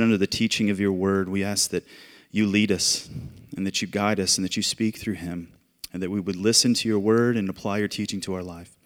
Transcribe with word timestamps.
under 0.00 0.16
the 0.16 0.28
teaching 0.28 0.70
of 0.70 0.78
your 0.78 0.92
word, 0.92 1.28
we 1.28 1.42
ask 1.42 1.70
that 1.70 1.84
you 2.30 2.46
lead 2.46 2.70
us 2.70 3.08
and 3.56 3.66
that 3.66 3.82
you 3.82 3.88
guide 3.88 4.20
us 4.20 4.38
and 4.38 4.44
that 4.44 4.56
you 4.56 4.62
speak 4.62 4.96
through 4.96 5.14
him 5.14 5.52
and 5.92 6.00
that 6.00 6.10
we 6.10 6.20
would 6.20 6.36
listen 6.36 6.72
to 6.74 6.88
your 6.88 7.00
word 7.00 7.36
and 7.36 7.48
apply 7.48 7.78
your 7.78 7.88
teaching 7.88 8.20
to 8.20 8.34
our 8.34 8.42
life. 8.42 8.76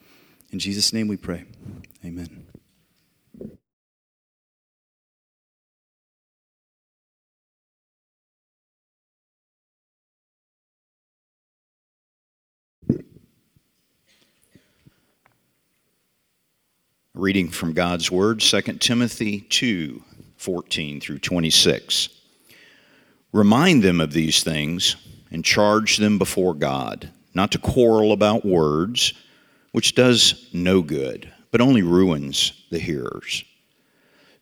In 0.51 0.59
Jesus' 0.59 0.93
name 0.93 1.09
we 1.09 1.19
pray. 1.19 1.45
Amen. 2.05 2.47
Reading 17.15 17.51
from 17.51 17.75
God's 17.75 18.11
Word, 18.11 18.41
2 18.41 18.61
Timothy 18.79 19.43
2 19.43 20.03
14 20.43 21.01
through 21.01 21.21
26. 21.21 22.09
Remind 23.33 23.85
them 23.85 24.01
of 24.01 24.13
these 24.13 24.43
things 24.43 24.97
and 25.31 25.45
charge 25.45 25.99
them 25.99 26.19
before 26.19 26.53
God, 26.53 27.11
not 27.33 27.53
to 27.53 27.59
quarrel 27.59 28.13
about 28.13 28.45
words, 28.45 29.15
which 29.71 29.95
does 29.95 30.49
no 30.53 30.83
good, 30.83 31.33
but 31.53 31.61
only 31.61 31.83
ruins 31.83 32.53
the 32.71 32.81
hearers. 32.81 33.45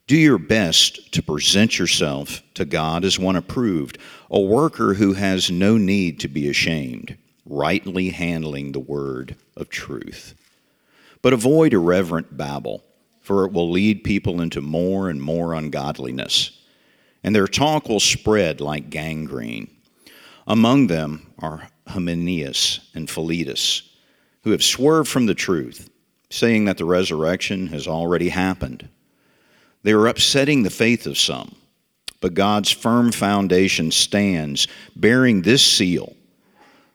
Do 0.07 0.17
your 0.17 0.39
best 0.39 1.13
to 1.13 1.23
present 1.23 1.79
yourself 1.79 2.43
to 2.55 2.65
God 2.65 3.05
as 3.05 3.19
one 3.19 3.37
approved, 3.37 3.99
a 4.31 4.41
worker 4.41 4.95
who 4.95 5.13
has 5.13 5.51
no 5.51 5.77
need 5.77 6.19
to 6.21 6.29
be 6.29 6.49
ashamed, 6.49 7.19
rightly 7.45 8.09
handling 8.09 8.73
the 8.73 8.81
word 8.81 9.37
of 9.55 9.69
truth. 9.69 10.35
But 11.21 11.35
avoid 11.35 11.75
irreverent 11.75 12.39
babble 12.39 12.83
for 13.21 13.45
it 13.45 13.53
will 13.53 13.71
lead 13.71 14.03
people 14.05 14.41
into 14.41 14.61
more 14.61 15.09
and 15.09 15.23
more 15.23 15.55
ungodliness, 15.55 16.59
and 17.23 17.35
their 17.35 17.47
talk 17.47 17.89
will 17.89 18.01
spread 18.01 18.61
like 18.61 18.91
gangrene. 18.91 19.71
Among 20.47 20.87
them 20.87 21.33
are 21.39 21.69
Hymenaeus 21.87 22.81
and 22.95 23.09
Philetus, 23.09 23.83
who 24.43 24.51
have 24.51 24.65
swerved 24.65 25.09
from 25.09 25.27
the 25.27 25.35
truth, 25.35 25.91
saying 26.31 26.65
that 26.65 26.79
the 26.79 26.85
resurrection 26.85 27.67
has 27.69 27.87
already 27.87 28.31
happened. 28.31 28.89
They 29.83 29.93
are 29.93 30.07
upsetting 30.07 30.63
the 30.63 30.71
faith 30.71 31.07
of 31.07 31.19
some, 31.19 31.55
but 32.21 32.35
God's 32.35 32.71
firm 32.71 33.13
foundation 33.13 33.91
stands, 33.91 34.67
bearing 34.97 35.43
this 35.43 35.65
seal 35.65 36.15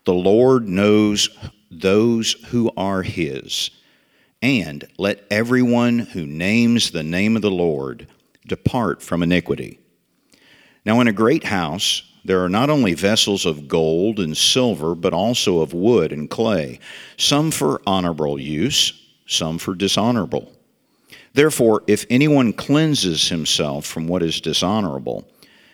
The 0.06 0.14
Lord 0.14 0.68
knows 0.68 1.30
those 1.72 2.34
who 2.48 2.72
are 2.78 3.02
His 3.02 3.72
and 4.42 4.88
let 4.98 5.26
everyone 5.32 6.00
who 6.00 6.26
names 6.26 6.92
the 6.92 7.04
name 7.04 7.36
of 7.36 7.42
the 7.42 7.52
Lord 7.52 8.08
depart 8.48 9.02
from 9.02 9.24
iniquity. 9.24 9.80
Now, 10.86 11.00
in 11.02 11.08
a 11.08 11.14
great 11.14 11.44
house, 11.44 12.04
there 12.24 12.44
are 12.44 12.50
not 12.50 12.70
only 12.70 12.94
vessels 12.94 13.46
of 13.46 13.68
gold 13.68 14.20
and 14.20 14.36
silver, 14.36 14.96
but 14.96 15.14
also 15.14 15.60
of 15.60 15.74
wood 15.74 16.12
and 16.12 16.30
clay, 16.30 16.80
some 17.18 17.52
for 17.52 17.82
honorable 17.88 18.40
use, 18.40 18.94
some 19.28 19.58
for 19.58 19.76
dishonorable. 19.76 20.52
Therefore, 21.34 21.84
if 21.88 22.06
anyone 22.10 22.54
cleanses 22.54 23.30
himself 23.30 23.86
from 23.86 24.08
what 24.08 24.24
is 24.24 24.42
dishonorable, 24.42 25.28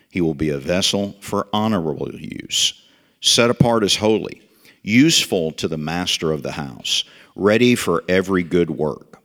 he 0.10 0.20
will 0.20 0.34
be 0.34 0.50
a 0.50 0.58
vessel 0.58 1.16
for 1.22 1.48
honorable 1.54 2.14
use, 2.14 2.86
set 3.22 3.50
apart 3.50 3.84
as 3.84 3.96
holy, 3.96 4.42
useful 4.82 5.52
to 5.54 5.68
the 5.68 5.78
master 5.78 6.32
of 6.32 6.44
the 6.44 6.52
house 6.52 7.04
ready 7.36 7.76
for 7.76 8.04
every 8.08 8.44
good 8.44 8.70
work. 8.70 9.20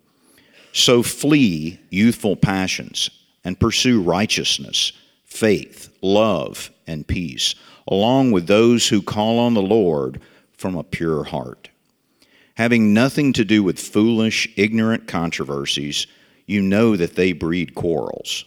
So 0.73 1.03
flee 1.03 1.81
youthful 1.91 2.37
passions 2.37 3.11
and 3.45 3.59
pursue 3.59 4.03
righteousness, 4.03 4.93
faith, 5.25 5.89
love, 6.03 6.71
and 6.87 7.07
peace, 7.07 7.55
along 7.89 8.33
with 8.33 8.47
those 8.47 8.89
who 8.89 9.01
call 9.01 9.39
on 9.39 9.55
the 9.55 9.63
Lord 9.63 10.21
from 10.57 10.75
a 10.75 10.85
pure 10.85 11.25
heart. 11.25 11.71
Having 12.55 12.95
nothing 12.95 13.33
to 13.35 13.45
do 13.45 13.63
with 13.63 13.79
foolish, 13.79 14.49
ignorant 14.57 15.07
controversies, 15.07 16.07
you 16.47 16.63
know 16.63 16.97
that 16.97 17.15
they 17.17 17.33
breed 17.33 17.75
quarrels. 17.75 18.45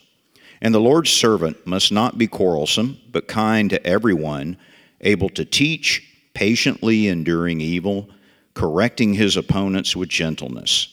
And 0.62 0.74
the 0.74 0.80
Lord's 0.80 1.12
servant 1.12 1.66
must 1.66 1.92
not 1.92 2.18
be 2.18 2.28
quarrelsome, 2.28 3.00
but 3.12 3.28
kind 3.28 3.70
to 3.70 3.86
everyone, 3.86 4.58
able 5.02 5.30
to 5.30 5.46
teach, 5.46 6.06
patiently 6.34 7.08
enduring 7.08 7.62
evil 7.62 8.10
correcting 8.60 9.14
his 9.14 9.38
opponents 9.38 9.96
with 9.96 10.10
gentleness. 10.10 10.90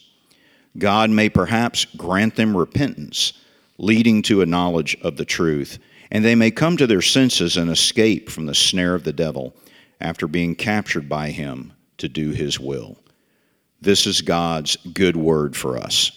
God 0.78 1.10
may 1.10 1.28
perhaps 1.28 1.84
grant 1.84 2.36
them 2.36 2.56
repentance, 2.56 3.32
leading 3.76 4.22
to 4.22 4.40
a 4.40 4.46
knowledge 4.46 4.96
of 5.02 5.16
the 5.16 5.24
truth, 5.24 5.80
and 6.12 6.24
they 6.24 6.36
may 6.36 6.52
come 6.52 6.76
to 6.76 6.86
their 6.86 7.02
senses 7.02 7.56
and 7.56 7.68
escape 7.68 8.30
from 8.30 8.46
the 8.46 8.54
snare 8.54 8.94
of 8.94 9.02
the 9.02 9.12
devil 9.12 9.52
after 10.00 10.28
being 10.28 10.54
captured 10.54 11.08
by 11.08 11.30
him 11.30 11.72
to 11.98 12.08
do 12.08 12.30
his 12.30 12.60
will. 12.60 12.98
This 13.80 14.06
is 14.06 14.20
God's 14.20 14.76
good 14.92 15.16
word 15.16 15.56
for 15.56 15.76
us. 15.76 16.16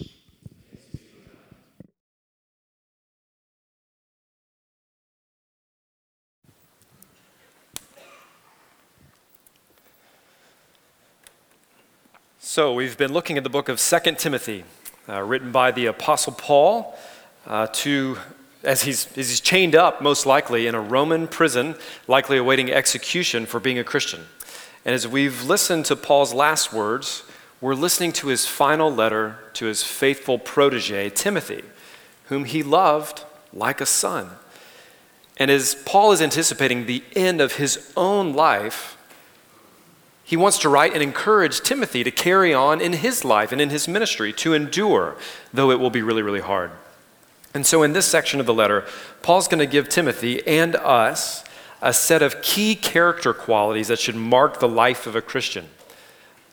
So, 12.52 12.74
we've 12.74 12.98
been 12.98 13.12
looking 13.12 13.38
at 13.38 13.44
the 13.44 13.48
book 13.48 13.68
of 13.68 13.78
2 13.78 14.16
Timothy, 14.16 14.64
uh, 15.08 15.22
written 15.22 15.52
by 15.52 15.70
the 15.70 15.86
Apostle 15.86 16.32
Paul 16.32 16.98
uh, 17.46 17.68
to, 17.74 18.18
as 18.64 18.82
he's, 18.82 19.06
as 19.16 19.28
he's 19.28 19.40
chained 19.40 19.76
up, 19.76 20.02
most 20.02 20.26
likely, 20.26 20.66
in 20.66 20.74
a 20.74 20.80
Roman 20.80 21.28
prison, 21.28 21.76
likely 22.08 22.38
awaiting 22.38 22.72
execution 22.72 23.46
for 23.46 23.60
being 23.60 23.78
a 23.78 23.84
Christian. 23.84 24.26
And 24.84 24.96
as 24.96 25.06
we've 25.06 25.44
listened 25.44 25.84
to 25.84 25.94
Paul's 25.94 26.34
last 26.34 26.72
words, 26.72 27.22
we're 27.60 27.76
listening 27.76 28.10
to 28.14 28.26
his 28.26 28.48
final 28.48 28.92
letter 28.92 29.38
to 29.52 29.66
his 29.66 29.84
faithful 29.84 30.36
protege, 30.36 31.08
Timothy, 31.10 31.62
whom 32.30 32.46
he 32.46 32.64
loved 32.64 33.22
like 33.52 33.80
a 33.80 33.86
son. 33.86 34.28
And 35.36 35.52
as 35.52 35.76
Paul 35.76 36.10
is 36.10 36.20
anticipating 36.20 36.86
the 36.86 37.04
end 37.14 37.40
of 37.40 37.52
his 37.52 37.92
own 37.96 38.32
life, 38.32 38.96
he 40.30 40.36
wants 40.36 40.58
to 40.58 40.68
write 40.68 40.94
and 40.94 41.02
encourage 41.02 41.60
Timothy 41.60 42.04
to 42.04 42.10
carry 42.12 42.54
on 42.54 42.80
in 42.80 42.92
his 42.92 43.24
life 43.24 43.50
and 43.50 43.60
in 43.60 43.70
his 43.70 43.88
ministry, 43.88 44.32
to 44.34 44.54
endure, 44.54 45.16
though 45.52 45.72
it 45.72 45.80
will 45.80 45.90
be 45.90 46.02
really, 46.02 46.22
really 46.22 46.40
hard. 46.40 46.70
And 47.52 47.66
so, 47.66 47.82
in 47.82 47.94
this 47.94 48.06
section 48.06 48.38
of 48.38 48.46
the 48.46 48.54
letter, 48.54 48.86
Paul's 49.22 49.48
going 49.48 49.58
to 49.58 49.66
give 49.66 49.88
Timothy 49.88 50.46
and 50.46 50.76
us 50.76 51.42
a 51.82 51.92
set 51.92 52.22
of 52.22 52.42
key 52.42 52.76
character 52.76 53.34
qualities 53.34 53.88
that 53.88 53.98
should 53.98 54.14
mark 54.14 54.60
the 54.60 54.68
life 54.68 55.08
of 55.08 55.16
a 55.16 55.20
Christian. 55.20 55.66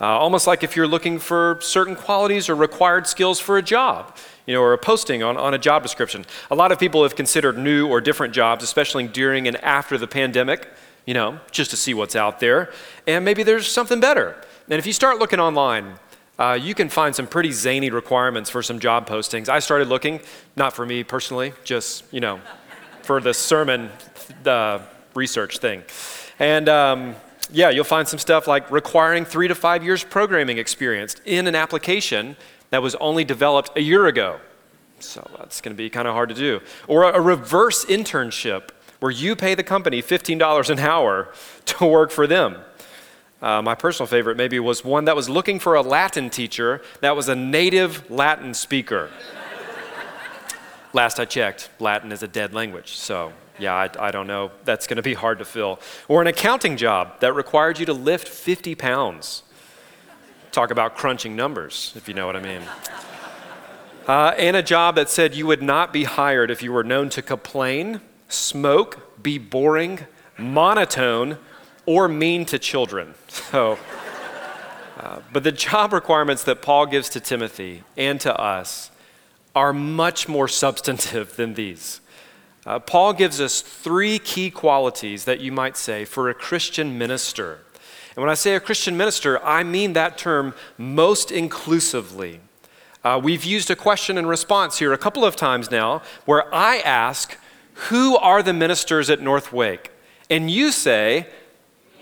Uh, 0.01 0.05
almost 0.05 0.47
like 0.47 0.63
if 0.63 0.75
you're 0.75 0.87
looking 0.87 1.19
for 1.19 1.59
certain 1.61 1.95
qualities 1.95 2.49
or 2.49 2.55
required 2.55 3.05
skills 3.05 3.39
for 3.39 3.59
a 3.59 3.61
job, 3.61 4.17
you 4.47 4.55
know, 4.55 4.61
or 4.63 4.73
a 4.73 4.77
posting 4.79 5.21
on, 5.21 5.37
on 5.37 5.53
a 5.53 5.59
job 5.59 5.83
description. 5.83 6.25
A 6.49 6.55
lot 6.55 6.71
of 6.71 6.79
people 6.79 7.03
have 7.03 7.15
considered 7.15 7.59
new 7.59 7.87
or 7.87 8.01
different 8.01 8.33
jobs, 8.33 8.63
especially 8.63 9.07
during 9.07 9.47
and 9.47 9.55
after 9.57 9.99
the 9.99 10.07
pandemic 10.07 10.67
you 11.07 11.15
know, 11.15 11.39
just 11.49 11.71
to 11.71 11.77
see 11.77 11.95
what's 11.95 12.15
out 12.15 12.39
there. 12.39 12.71
And 13.07 13.25
maybe 13.25 13.41
there's 13.41 13.67
something 13.67 13.99
better. 13.99 14.35
And 14.69 14.77
if 14.77 14.85
you 14.85 14.93
start 14.93 15.17
looking 15.17 15.39
online, 15.39 15.95
uh, 16.37 16.59
you 16.61 16.75
can 16.75 16.89
find 16.89 17.15
some 17.15 17.25
pretty 17.25 17.51
zany 17.51 17.89
requirements 17.89 18.49
for 18.49 18.61
some 18.61 18.77
job 18.77 19.07
postings. 19.07 19.49
I 19.49 19.59
started 19.59 19.87
looking, 19.87 20.19
not 20.55 20.73
for 20.73 20.85
me 20.85 21.03
personally, 21.03 21.53
just, 21.63 22.03
you 22.11 22.19
know, 22.19 22.39
for 23.01 23.21
the 23.21 23.33
sermon 23.33 23.89
uh, 24.45 24.79
research 25.15 25.57
thing. 25.59 25.81
And 26.39 26.67
um, 26.67 27.15
yeah, 27.51 27.69
you'll 27.69 27.85
find 27.85 28.07
some 28.07 28.19
stuff 28.19 28.45
like 28.45 28.69
requiring 28.69 29.23
three 29.23 29.47
to 29.47 29.55
five 29.55 29.83
years 29.83 30.03
programming 30.03 30.57
experience 30.57 31.15
in 31.25 31.47
an 31.47 31.55
application 31.55 32.35
that 32.69 32.83
was 32.83 32.95
only 32.95 33.23
developed 33.23 33.77
a 33.77 33.81
year 33.81 34.07
ago. 34.07 34.39
So 34.99 35.25
that's 35.37 35.61
going 35.61 35.73
to 35.73 35.77
be 35.77 35.89
kind 35.89 36.07
of 36.07 36.13
hard 36.13 36.27
to 36.29 36.35
do. 36.35 36.59
Or 36.87 37.03
a 37.03 37.21
reverse 37.21 37.85
internship 37.85 38.71
where 38.99 39.11
you 39.11 39.35
pay 39.35 39.55
the 39.55 39.63
company 39.63 40.01
$15 40.01 40.69
an 40.69 40.79
hour 40.79 41.33
to 41.65 41.85
work 41.85 42.11
for 42.11 42.27
them. 42.27 42.57
Uh, 43.41 43.61
my 43.61 43.75
personal 43.75 44.07
favorite 44.07 44.35
maybe 44.35 44.59
was 44.59 44.83
one 44.83 45.05
that 45.05 45.15
was 45.15 45.29
looking 45.29 45.59
for 45.59 45.75
a 45.75 45.81
Latin 45.81 46.29
teacher 46.29 46.81
that 47.01 47.15
was 47.15 47.29
a 47.29 47.35
native 47.35 48.09
Latin 48.09 48.53
speaker. 48.53 49.11
Last 50.93 51.19
I 51.19 51.25
checked, 51.25 51.69
Latin 51.79 52.11
is 52.11 52.23
a 52.23 52.27
dead 52.27 52.53
language, 52.53 52.93
so 52.93 53.33
yeah, 53.59 53.75
I, 53.75 54.07
I 54.07 54.11
don't 54.11 54.25
know. 54.25 54.51
That's 54.63 54.87
going 54.87 54.97
to 54.97 55.03
be 55.03 55.13
hard 55.13 55.39
to 55.39 55.45
fill. 55.45 55.79
Or 56.07 56.21
an 56.21 56.27
accounting 56.27 56.77
job 56.77 57.19
that 57.19 57.33
required 57.33 57.79
you 57.79 57.85
to 57.87 57.93
lift 57.93 58.27
50 58.27 58.73
pounds. 58.75 59.43
Talk 60.51 60.71
about 60.71 60.95
crunching 60.95 61.35
numbers, 61.35 61.93
if 61.95 62.07
you 62.07 62.13
know 62.15 62.25
what 62.25 62.35
I 62.35 62.41
mean. 62.41 62.61
Uh, 64.07 64.33
and 64.37 64.55
a 64.55 64.63
job 64.63 64.95
that 64.95 65.09
said 65.09 65.35
you 65.35 65.45
would 65.45 65.61
not 65.61 65.91
be 65.91 66.05
hired 66.05 66.49
if 66.49 66.63
you 66.63 66.71
were 66.71 66.83
known 66.83 67.09
to 67.09 67.21
complain 67.21 68.01
smoke, 68.27 69.21
be 69.21 69.37
boring, 69.37 70.05
monotone, 70.37 71.37
or 71.85 72.07
mean 72.07 72.45
to 72.45 72.59
children. 72.59 73.13
So, 73.29 73.79
uh, 74.99 75.19
but 75.31 75.43
the 75.43 75.51
job 75.51 75.93
requirements 75.93 76.43
that 76.45 76.61
Paul 76.61 76.87
gives 76.87 77.07
to 77.09 77.19
Timothy 77.19 77.83
and 77.95 78.19
to 78.21 78.35
us 78.35 78.89
are 79.55 79.71
much 79.71 80.27
more 80.27 80.47
substantive 80.47 81.35
than 81.35 81.53
these. 81.53 82.01
uh, 82.65 82.79
Paul 82.79 83.13
gives 83.13 83.39
us 83.39 83.61
three 83.61 84.19
key 84.19 84.51
qualities 84.51 85.23
that 85.25 85.39
you 85.39 85.51
might 85.51 85.77
say 85.77 86.03
for 86.03 86.29
a 86.29 86.33
Christian 86.33 86.97
minister. 86.97 87.59
And 88.15 88.23
when 88.23 88.29
I 88.29 88.33
say 88.33 88.55
a 88.55 88.59
Christian 88.59 88.97
minister, 88.97 89.43
I 89.45 89.63
mean 89.63 89.93
that 89.93 90.17
term 90.17 90.53
most 90.77 91.31
inclusively. 91.31 92.41
Uh, 93.03 93.19
we've 93.23 93.45
used 93.45 93.69
a 93.71 93.75
question 93.75 94.17
and 94.17 94.27
response 94.27 94.79
here 94.79 94.91
a 94.91 94.97
couple 94.97 95.23
of 95.23 95.35
times 95.35 95.71
now 95.71 96.01
where 96.25 96.53
I 96.53 96.79
ask, 96.79 97.37
Who 97.89 98.17
are 98.17 98.41
the 98.41 98.53
ministers 98.53 99.09
at 99.09 99.21
North 99.21 99.53
Wake? 99.53 99.91
And 100.31 100.49
you 100.49 100.71
say, 100.71 101.27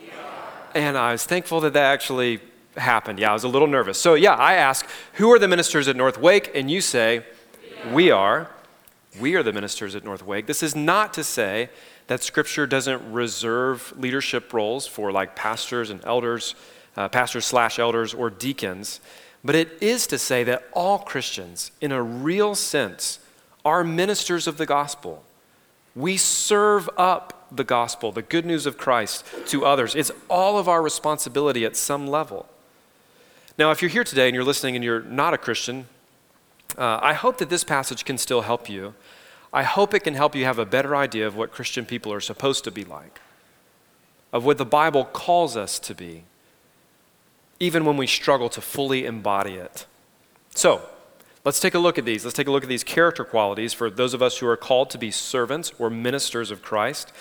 We 0.02 0.10
are. 0.10 0.54
and 0.74 0.98
I 0.98 1.12
was 1.12 1.26
thankful 1.26 1.60
that 1.62 1.74
that 1.74 1.92
actually 1.92 2.40
happened. 2.78 3.20
Yeah, 3.20 3.32
I 3.32 3.34
was 3.34 3.44
a 3.44 3.50
little 3.50 3.68
nervous. 3.68 4.00
So, 4.00 4.14
yeah, 4.14 4.36
I 4.36 4.54
ask, 4.54 4.88
Who 5.16 5.32
are 5.34 5.40
the 5.40 5.50
ministers 5.50 5.90
at 5.90 5.98
North 5.98 6.18
Wake? 6.18 6.52
And 6.56 6.72
you 6.72 6.80
say, 6.80 7.26
We 7.92 8.10
are. 8.10 8.50
We 9.20 9.36
are 9.36 9.44
the 9.44 9.52
ministers 9.52 9.96
at 9.96 10.06
North 10.06 10.26
Wake. 10.26 10.48
This 10.48 10.64
is 10.64 10.76
not 10.76 11.14
to 11.16 11.24
say 11.26 11.70
that 12.08 12.24
Scripture 12.24 12.66
doesn't 12.66 13.12
reserve 13.12 13.94
leadership 13.98 14.54
roles 14.54 14.88
for 14.88 15.12
like 15.12 15.36
pastors 15.36 15.90
and 15.90 16.04
elders, 16.06 16.56
uh, 16.96 17.10
pastors 17.10 17.46
slash 17.46 17.80
elders, 17.80 18.14
or 18.14 18.30
deacons. 18.30 19.02
But 19.44 19.56
it 19.56 19.78
is 19.82 20.08
to 20.08 20.18
say 20.18 20.46
that 20.46 20.70
all 20.72 21.00
Christians, 21.00 21.72
in 21.82 21.92
a 21.92 22.02
real 22.02 22.56
sense, 22.56 23.20
are 23.66 23.84
ministers 23.84 24.48
of 24.48 24.58
the 24.58 24.66
gospel. 24.66 25.25
We 25.96 26.18
serve 26.18 26.90
up 26.98 27.48
the 27.52 27.64
gospel, 27.64 28.12
the 28.12 28.22
good 28.22 28.46
news 28.46 28.66
of 28.66 28.78
Christ, 28.78 29.24
to 29.48 29.66
others. 29.66 29.96
It's 29.96 30.12
all 30.30 30.58
of 30.58 30.68
our 30.68 30.82
responsibility 30.82 31.64
at 31.64 31.78
some 31.78 32.08
level. 32.08 32.48
Now, 33.58 33.72
if 33.72 33.82
you're 33.82 33.90
here 33.90 34.04
today 34.04 34.28
and 34.28 34.36
you're 34.36 34.44
listening 34.44 34.76
and 34.76 34.84
you're 34.84 35.04
not 35.04 35.34
a 35.34 35.38
Christian, 35.38 35.88
uh, 36.78 37.00
I 37.02 37.14
hope 37.14 37.38
that 37.38 37.50
this 37.50 37.64
passage 37.64 38.04
can 38.04 38.18
still 38.18 38.42
help 38.42 38.70
you. 38.70 38.94
I 39.54 39.64
hope 39.64 39.94
it 39.94 40.02
can 40.02 40.16
help 40.16 40.36
you 40.36 40.44
have 40.44 40.60
a 40.60 40.66
better 40.66 40.96
idea 40.96 41.26
of 41.26 41.38
what 41.38 41.52
Christian 41.52 41.86
people 41.86 42.12
are 42.12 42.20
supposed 42.20 42.66
to 42.66 42.72
be 42.72 42.84
like, 42.84 43.22
of 44.34 44.44
what 44.44 44.58
the 44.58 44.66
Bible 44.66 45.06
calls 45.06 45.56
us 45.56 45.80
to 45.80 45.96
be, 45.96 46.24
even 47.62 47.86
when 47.86 47.96
we 47.96 48.08
struggle 48.08 48.50
to 48.50 48.60
fully 48.60 49.06
embody 49.06 49.54
it. 49.54 49.86
So, 50.54 50.82
let's 51.46 51.60
take 51.60 51.76
a 51.76 51.80
look 51.80 51.98
at 51.98 52.06
these. 52.06 52.26
Let's 52.26 52.36
take 52.36 52.48
a 52.48 52.52
look 52.52 52.64
at 52.64 52.70
these 52.70 52.84
character 52.84 53.24
qualities 53.24 53.72
for 53.74 53.90
those 53.90 54.14
of 54.14 54.22
us 54.22 54.40
who 54.40 54.48
are 54.48 54.58
called 54.58 54.90
to 54.90 54.98
be 54.98 55.12
servants 55.12 55.72
or 55.80 55.90
ministers 55.90 56.52
of 56.52 56.62
Christ. 56.62 57.14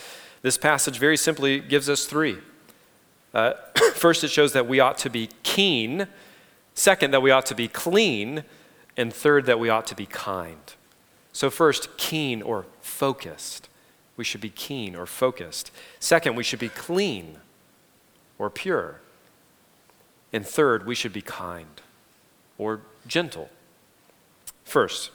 This 0.42 0.58
passage 0.58 0.98
very 0.98 1.16
simply 1.16 1.60
gives 1.60 1.88
us 1.88 2.06
three. 2.06 2.38
Uh, 3.32 3.52
first, 3.94 4.24
it 4.24 4.28
shows 4.28 4.52
that 4.54 4.66
we 4.66 4.80
ought 4.80 4.98
to 4.98 5.10
be 5.10 5.28
keen. 5.42 6.08
Second, 6.74 7.12
that 7.12 7.22
we 7.22 7.30
ought 7.30 7.46
to 7.46 7.54
be 7.54 7.68
clean. 7.68 8.44
And 8.96 9.12
third, 9.12 9.46
that 9.46 9.60
we 9.60 9.68
ought 9.68 9.86
to 9.88 9.94
be 9.94 10.06
kind. 10.06 10.74
So, 11.32 11.50
first, 11.50 11.96
keen 11.96 12.42
or 12.42 12.66
focused. 12.80 13.68
We 14.16 14.24
should 14.24 14.40
be 14.40 14.50
keen 14.50 14.94
or 14.94 15.04
focused. 15.04 15.72
Second, 15.98 16.36
we 16.36 16.44
should 16.44 16.60
be 16.60 16.68
clean 16.68 17.38
or 18.38 18.50
pure. 18.50 19.00
And 20.32 20.46
third, 20.46 20.86
we 20.86 20.94
should 20.94 21.12
be 21.12 21.22
kind 21.22 21.80
or 22.56 22.82
gentle. 23.06 23.50
First, 24.64 25.10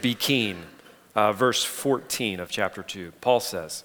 be 0.00 0.14
keen. 0.14 0.58
Uh, 1.14 1.32
verse 1.32 1.64
14 1.64 2.40
of 2.40 2.50
chapter 2.50 2.82
2, 2.82 3.12
Paul 3.22 3.40
says, 3.40 3.84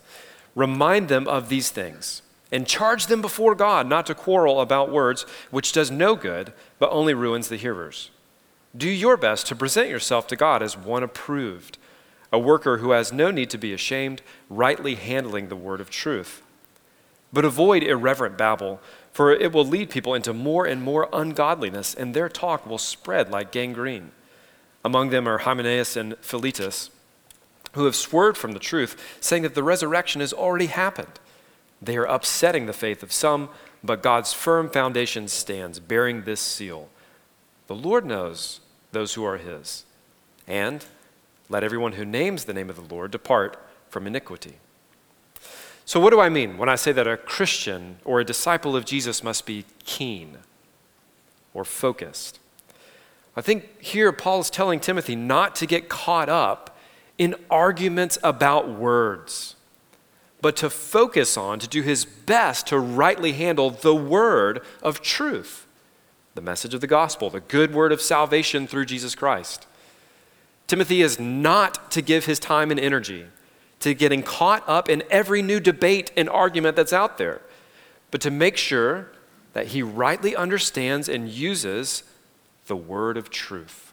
Remind 0.54 1.08
them 1.08 1.30
of 1.30 1.48
these 1.48 1.70
things 1.70 2.24
and 2.52 2.68
charge 2.68 3.08
them 3.08 3.22
before 3.22 3.56
God 3.56 3.88
not 3.88 4.06
to 4.08 4.16
quarrel 4.16 4.60
about 4.60 4.92
words, 4.92 5.26
which 5.50 5.72
does 5.72 5.90
no 5.90 6.16
good, 6.16 6.52
but 6.78 6.92
only 6.92 7.14
ruins 7.14 7.48
the 7.48 7.56
hearers. 7.56 8.12
Do 8.76 8.90
your 8.90 9.16
best 9.16 9.48
to 9.48 9.56
present 9.56 9.90
yourself 9.90 10.28
to 10.28 10.36
God 10.36 10.62
as 10.62 10.78
one 10.78 11.04
approved, 11.04 11.78
a 12.34 12.40
worker 12.40 12.78
who 12.78 12.92
has 12.92 13.14
no 13.14 13.32
need 13.32 13.50
to 13.52 13.58
be 13.58 13.74
ashamed, 13.74 14.22
rightly 14.50 14.96
handling 14.96 15.48
the 15.48 15.56
word 15.56 15.80
of 15.80 15.90
truth. 15.90 16.42
But 17.32 17.46
avoid 17.46 17.84
irreverent 17.84 18.38
babble, 18.38 18.82
for 19.14 19.32
it 19.32 19.54
will 19.54 19.66
lead 19.66 19.90
people 19.90 20.14
into 20.14 20.34
more 20.34 20.66
and 20.66 20.82
more 20.82 21.08
ungodliness, 21.14 21.94
and 21.94 22.14
their 22.14 22.30
talk 22.30 22.66
will 22.66 22.78
spread 22.78 23.30
like 23.30 23.52
gangrene. 23.54 24.12
Among 24.84 25.10
them 25.10 25.28
are 25.28 25.40
Hymenaeus 25.40 25.96
and 25.96 26.18
Philetus, 26.18 26.90
who 27.74 27.86
have 27.86 27.96
swerved 27.96 28.38
from 28.38 28.54
the 28.54 28.60
truth, 28.60 29.18
saying 29.20 29.44
that 29.44 29.56
the 29.56 29.64
resurrection 29.64 30.22
has 30.22 30.34
already 30.34 30.66
happened. 30.68 31.20
They 31.82 31.98
are 31.98 32.06
upsetting 32.06 32.66
the 32.66 32.74
faith 32.74 33.02
of 33.04 33.12
some, 33.12 33.50
but 33.84 34.04
God's 34.04 34.34
firm 34.34 34.70
foundation 34.70 35.28
stands, 35.28 35.80
bearing 35.80 36.24
this 36.24 36.42
seal. 36.42 36.90
The 37.68 37.76
Lord 37.76 38.06
knows 38.06 38.60
those 38.92 39.14
who 39.14 39.24
are 39.24 39.38
his. 39.38 39.86
And 40.48 40.84
let 41.50 41.64
everyone 41.64 41.94
who 41.94 42.06
names 42.06 42.46
the 42.46 42.54
name 42.54 42.70
of 42.70 42.76
the 42.76 42.94
Lord 42.94 43.12
depart 43.12 43.58
from 43.90 44.08
iniquity. 44.08 44.56
So, 45.86 46.00
what 46.00 46.12
do 46.12 46.20
I 46.20 46.30
mean 46.30 46.58
when 46.58 46.70
I 46.70 46.76
say 46.76 46.92
that 46.92 47.08
a 47.08 47.18
Christian 47.18 47.98
or 48.06 48.20
a 48.20 48.26
disciple 48.26 48.76
of 48.76 48.86
Jesus 48.86 49.24
must 49.24 49.46
be 49.46 49.66
keen 49.84 50.38
or 51.54 51.66
focused? 51.66 52.40
I 53.36 53.42
think 53.42 53.82
here 53.82 54.12
Paul 54.12 54.42
is 54.42 54.50
telling 54.50 54.80
Timothy 54.80 55.16
not 55.16 55.56
to 55.56 55.66
get 55.66 55.90
caught 55.90 56.30
up 56.30 56.78
in 57.18 57.36
arguments 57.50 58.18
about 58.24 58.70
words, 58.70 59.56
but 60.42 60.56
to 60.58 60.70
focus 60.70 61.38
on, 61.38 61.60
to 61.60 61.68
do 61.68 61.82
his 61.82 62.04
best 62.04 62.68
to 62.68 62.80
rightly 62.80 63.34
handle 63.34 63.70
the 63.70 63.96
word 63.96 64.62
of 64.82 65.02
truth 65.02 65.68
the 66.34 66.42
message 66.42 66.74
of 66.74 66.82
the 66.82 66.88
gospel, 66.88 67.30
the 67.30 67.42
good 67.42 67.74
word 67.74 67.92
of 67.92 68.02
salvation 68.02 68.66
through 68.68 68.86
Jesus 68.86 69.16
Christ. 69.16 69.68
Timothy 70.68 71.02
is 71.02 71.20
not 71.20 71.92
to 71.92 72.02
give 72.02 72.26
his 72.26 72.40
time 72.40 72.72
and 72.72 72.80
energy 72.80 73.26
to 73.80 73.94
getting 73.94 74.24
caught 74.24 74.64
up 74.68 74.88
in 74.88 75.04
every 75.10 75.42
new 75.42 75.60
debate 75.60 76.12
and 76.16 76.30
argument 76.30 76.76
that's 76.76 76.94
out 76.94 77.18
there, 77.18 77.42
but 78.12 78.22
to 78.22 78.32
make 78.32 78.56
sure 78.56 79.12
that 79.54 79.68
he 79.68 79.84
rightly 79.84 80.36
understands 80.36 81.10
and 81.10 81.28
uses 81.28 82.04
the 82.72 82.78
word 82.78 83.18
of 83.18 83.30
truth. 83.30 83.92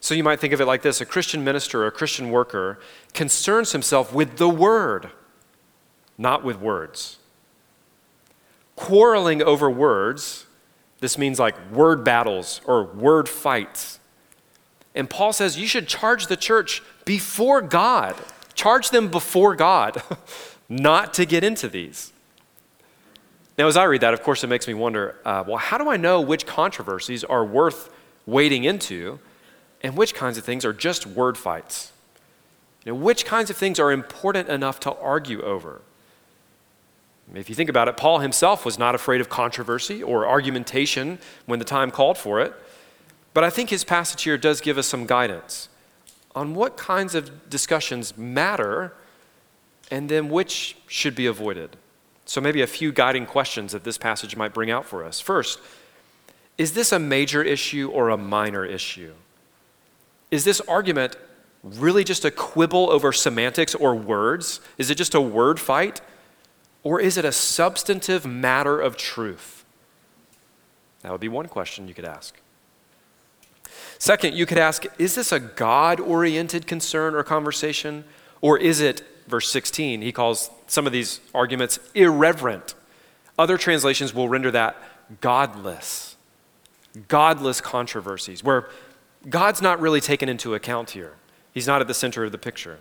So 0.00 0.12
you 0.12 0.24
might 0.24 0.40
think 0.40 0.52
of 0.52 0.60
it 0.60 0.66
like 0.66 0.82
this 0.82 1.00
a 1.00 1.06
Christian 1.06 1.44
minister 1.44 1.84
or 1.84 1.86
a 1.86 1.92
Christian 1.92 2.30
worker 2.30 2.80
concerns 3.14 3.70
himself 3.70 4.12
with 4.12 4.36
the 4.36 4.48
word, 4.48 5.10
not 6.18 6.42
with 6.42 6.58
words. 6.58 7.18
Quarreling 8.74 9.40
over 9.40 9.70
words 9.70 10.46
this 10.98 11.16
means 11.16 11.38
like 11.38 11.54
word 11.70 12.02
battles 12.02 12.60
or 12.64 12.82
word 12.82 13.28
fights. 13.28 14.00
And 14.92 15.08
Paul 15.08 15.32
says 15.32 15.56
you 15.56 15.68
should 15.68 15.86
charge 15.86 16.26
the 16.26 16.36
church 16.36 16.82
before 17.04 17.62
God. 17.62 18.16
Charge 18.54 18.90
them 18.90 19.08
before 19.08 19.54
God, 19.54 20.02
not 20.68 21.14
to 21.14 21.24
get 21.24 21.44
into 21.44 21.68
these. 21.68 22.12
Now, 23.58 23.66
as 23.66 23.76
I 23.76 23.84
read 23.84 24.02
that, 24.02 24.14
of 24.14 24.22
course, 24.22 24.44
it 24.44 24.46
makes 24.46 24.68
me 24.68 24.74
wonder 24.74 25.16
uh, 25.24 25.42
well, 25.46 25.56
how 25.56 25.78
do 25.78 25.90
I 25.90 25.96
know 25.96 26.20
which 26.20 26.46
controversies 26.46 27.24
are 27.24 27.44
worth 27.44 27.90
wading 28.24 28.64
into 28.64 29.18
and 29.82 29.96
which 29.96 30.14
kinds 30.14 30.38
of 30.38 30.44
things 30.44 30.64
are 30.64 30.72
just 30.72 31.06
word 31.06 31.36
fights? 31.36 31.92
You 32.84 32.92
know, 32.92 32.98
which 32.98 33.24
kinds 33.24 33.50
of 33.50 33.56
things 33.56 33.80
are 33.80 33.90
important 33.90 34.48
enough 34.48 34.78
to 34.80 34.94
argue 34.94 35.42
over? 35.42 35.82
If 37.34 37.48
you 37.48 37.54
think 37.54 37.68
about 37.68 37.88
it, 37.88 37.96
Paul 37.96 38.20
himself 38.20 38.64
was 38.64 38.78
not 38.78 38.94
afraid 38.94 39.20
of 39.20 39.28
controversy 39.28 40.02
or 40.02 40.26
argumentation 40.26 41.18
when 41.44 41.58
the 41.58 41.64
time 41.64 41.90
called 41.90 42.16
for 42.16 42.40
it. 42.40 42.54
But 43.34 43.44
I 43.44 43.50
think 43.50 43.70
his 43.70 43.84
passage 43.84 44.22
here 44.22 44.38
does 44.38 44.60
give 44.60 44.78
us 44.78 44.86
some 44.86 45.04
guidance 45.04 45.68
on 46.34 46.54
what 46.54 46.76
kinds 46.76 47.14
of 47.14 47.50
discussions 47.50 48.16
matter 48.16 48.94
and 49.90 50.08
then 50.08 50.28
which 50.28 50.76
should 50.86 51.14
be 51.14 51.26
avoided. 51.26 51.76
So, 52.28 52.42
maybe 52.42 52.60
a 52.60 52.66
few 52.66 52.92
guiding 52.92 53.24
questions 53.24 53.72
that 53.72 53.84
this 53.84 53.96
passage 53.96 54.36
might 54.36 54.52
bring 54.52 54.70
out 54.70 54.84
for 54.84 55.02
us. 55.02 55.18
First, 55.18 55.58
is 56.58 56.74
this 56.74 56.92
a 56.92 56.98
major 56.98 57.42
issue 57.42 57.90
or 57.90 58.10
a 58.10 58.18
minor 58.18 58.66
issue? 58.66 59.14
Is 60.30 60.44
this 60.44 60.60
argument 60.68 61.16
really 61.62 62.04
just 62.04 62.26
a 62.26 62.30
quibble 62.30 62.90
over 62.90 63.14
semantics 63.14 63.74
or 63.74 63.94
words? 63.94 64.60
Is 64.76 64.90
it 64.90 64.96
just 64.96 65.14
a 65.14 65.22
word 65.22 65.58
fight? 65.58 66.02
Or 66.82 67.00
is 67.00 67.16
it 67.16 67.24
a 67.24 67.32
substantive 67.32 68.26
matter 68.26 68.78
of 68.78 68.98
truth? 68.98 69.64
That 71.00 71.10
would 71.10 71.22
be 71.22 71.28
one 71.28 71.48
question 71.48 71.88
you 71.88 71.94
could 71.94 72.04
ask. 72.04 72.38
Second, 73.98 74.34
you 74.34 74.44
could 74.44 74.58
ask 74.58 74.84
is 74.98 75.14
this 75.14 75.32
a 75.32 75.40
God 75.40 75.98
oriented 75.98 76.66
concern 76.66 77.14
or 77.14 77.22
conversation? 77.22 78.04
Or 78.42 78.58
is 78.58 78.80
it, 78.82 79.02
verse 79.28 79.50
16, 79.50 80.02
he 80.02 80.12
calls 80.12 80.50
some 80.66 80.86
of 80.86 80.92
these 80.92 81.20
arguments 81.34 81.78
irreverent. 81.94 82.74
Other 83.38 83.56
translations 83.56 84.12
will 84.14 84.28
render 84.28 84.50
that 84.50 84.76
godless. 85.20 86.16
Godless 87.06 87.60
controversies, 87.60 88.42
where 88.42 88.68
God's 89.28 89.62
not 89.62 89.80
really 89.80 90.00
taken 90.00 90.28
into 90.28 90.54
account 90.54 90.90
here. 90.90 91.14
He's 91.52 91.66
not 91.66 91.80
at 91.80 91.86
the 91.86 91.94
center 91.94 92.24
of 92.24 92.32
the 92.32 92.38
picture. 92.38 92.78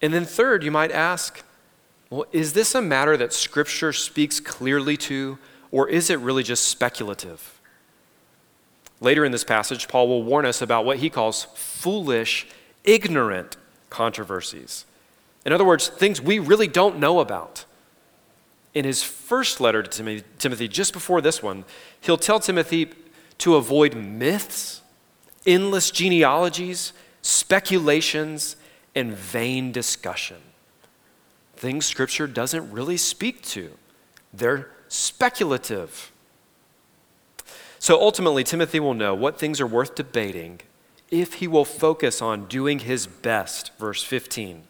And 0.00 0.12
then, 0.12 0.24
third, 0.24 0.62
you 0.62 0.70
might 0.70 0.92
ask 0.92 1.42
well, 2.10 2.26
is 2.32 2.52
this 2.52 2.74
a 2.74 2.82
matter 2.82 3.16
that 3.16 3.32
Scripture 3.32 3.92
speaks 3.92 4.38
clearly 4.38 4.96
to, 4.98 5.38
or 5.72 5.88
is 5.88 6.10
it 6.10 6.20
really 6.20 6.44
just 6.44 6.64
speculative? 6.68 7.60
Later 9.00 9.24
in 9.24 9.32
this 9.32 9.42
passage, 9.42 9.88
Paul 9.88 10.06
will 10.06 10.22
warn 10.22 10.46
us 10.46 10.62
about 10.62 10.84
what 10.84 10.98
he 10.98 11.10
calls 11.10 11.44
foolish, 11.54 12.46
ignorant 12.84 13.56
controversies. 13.94 14.84
In 15.46 15.52
other 15.52 15.64
words, 15.64 15.88
things 15.88 16.20
we 16.20 16.40
really 16.40 16.66
don't 16.66 16.98
know 16.98 17.20
about. 17.20 17.64
In 18.74 18.84
his 18.84 19.04
first 19.04 19.60
letter 19.60 19.84
to 19.84 20.22
Timothy, 20.38 20.66
just 20.66 20.92
before 20.92 21.20
this 21.20 21.40
one, 21.42 21.64
he'll 22.00 22.18
tell 22.18 22.40
Timothy 22.40 22.90
to 23.38 23.54
avoid 23.54 23.94
myths, 23.94 24.82
endless 25.46 25.92
genealogies, 25.92 26.92
speculations, 27.22 28.56
and 28.96 29.12
vain 29.12 29.70
discussion. 29.70 30.38
Things 31.54 31.86
Scripture 31.86 32.26
doesn't 32.26 32.72
really 32.72 32.96
speak 32.96 33.42
to, 33.42 33.70
they're 34.32 34.70
speculative. 34.88 36.10
So 37.78 38.00
ultimately, 38.00 38.42
Timothy 38.42 38.80
will 38.80 38.94
know 38.94 39.14
what 39.14 39.38
things 39.38 39.60
are 39.60 39.66
worth 39.66 39.94
debating 39.94 40.62
if 41.20 41.34
he 41.34 41.46
will 41.46 41.64
focus 41.64 42.20
on 42.20 42.46
doing 42.46 42.80
his 42.80 43.06
best, 43.06 43.70
verse 43.78 44.02
15, 44.02 44.64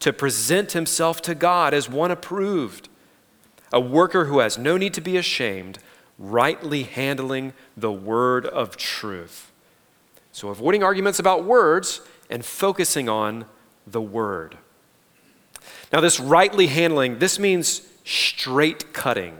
to 0.00 0.12
present 0.12 0.72
himself 0.72 1.20
to 1.22 1.34
God 1.34 1.74
as 1.74 1.88
one 1.88 2.10
approved, 2.10 2.88
a 3.72 3.80
worker 3.80 4.24
who 4.24 4.38
has 4.38 4.56
no 4.56 4.76
need 4.76 4.94
to 4.94 5.00
be 5.00 5.16
ashamed, 5.16 5.78
rightly 6.18 6.84
handling 6.84 7.52
the 7.76 7.92
word 7.92 8.46
of 8.46 8.76
truth. 8.76 9.52
So, 10.32 10.48
avoiding 10.48 10.82
arguments 10.82 11.18
about 11.18 11.44
words 11.44 12.00
and 12.30 12.44
focusing 12.44 13.08
on 13.08 13.44
the 13.86 14.00
word. 14.00 14.56
Now, 15.92 16.00
this 16.00 16.18
rightly 16.18 16.68
handling, 16.68 17.18
this 17.18 17.38
means 17.38 17.82
straight 18.04 18.92
cutting. 18.92 19.36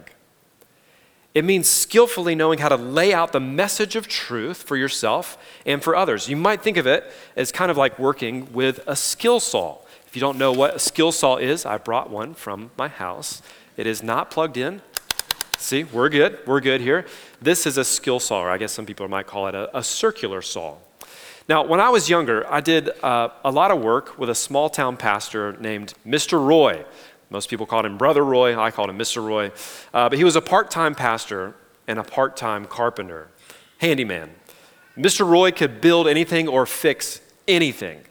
It 1.32 1.44
means 1.44 1.68
skillfully 1.68 2.34
knowing 2.34 2.58
how 2.58 2.68
to 2.68 2.76
lay 2.76 3.14
out 3.14 3.32
the 3.32 3.40
message 3.40 3.94
of 3.94 4.08
truth 4.08 4.64
for 4.64 4.76
yourself 4.76 5.38
and 5.64 5.82
for 5.82 5.94
others. 5.94 6.28
You 6.28 6.36
might 6.36 6.62
think 6.62 6.76
of 6.76 6.88
it 6.88 7.04
as 7.36 7.52
kind 7.52 7.70
of 7.70 7.76
like 7.76 7.98
working 8.00 8.52
with 8.52 8.80
a 8.86 8.96
skill 8.96 9.38
saw. 9.38 9.78
If 10.08 10.16
you 10.16 10.20
don't 10.20 10.38
know 10.38 10.50
what 10.50 10.74
a 10.74 10.78
skill 10.80 11.12
saw 11.12 11.36
is, 11.36 11.64
I 11.64 11.78
brought 11.78 12.10
one 12.10 12.34
from 12.34 12.72
my 12.76 12.88
house. 12.88 13.42
It 13.76 13.86
is 13.86 14.02
not 14.02 14.32
plugged 14.32 14.56
in. 14.56 14.82
See, 15.56 15.84
we're 15.84 16.08
good. 16.08 16.40
We're 16.46 16.60
good 16.60 16.80
here. 16.80 17.06
This 17.40 17.64
is 17.64 17.78
a 17.78 17.84
skill 17.84 18.18
saw, 18.18 18.40
or 18.40 18.50
I 18.50 18.58
guess 18.58 18.72
some 18.72 18.86
people 18.86 19.06
might 19.06 19.28
call 19.28 19.46
it 19.46 19.54
a, 19.54 19.76
a 19.76 19.84
circular 19.84 20.42
saw. 20.42 20.78
Now, 21.48 21.64
when 21.64 21.80
I 21.80 21.90
was 21.90 22.08
younger, 22.08 22.50
I 22.52 22.60
did 22.60 22.90
uh, 23.02 23.28
a 23.44 23.50
lot 23.50 23.70
of 23.70 23.80
work 23.80 24.18
with 24.18 24.30
a 24.30 24.34
small 24.34 24.68
town 24.68 24.96
pastor 24.96 25.56
named 25.60 25.94
Mr. 26.06 26.44
Roy. 26.44 26.84
Most 27.30 27.48
people 27.48 27.64
called 27.64 27.86
him 27.86 27.96
Brother 27.96 28.24
Roy. 28.24 28.58
I 28.58 28.70
called 28.70 28.90
him 28.90 28.98
Mr. 28.98 29.24
Roy. 29.24 29.52
Uh, 29.94 30.08
but 30.08 30.18
he 30.18 30.24
was 30.24 30.36
a 30.36 30.40
part 30.40 30.70
time 30.70 30.94
pastor 30.94 31.54
and 31.86 31.98
a 31.98 32.02
part 32.02 32.36
time 32.36 32.66
carpenter, 32.66 33.28
handyman. 33.78 34.30
Mr. 34.98 35.26
Roy 35.26 35.52
could 35.52 35.80
build 35.80 36.08
anything 36.08 36.48
or 36.48 36.66
fix 36.66 37.20
anything. 37.46 38.02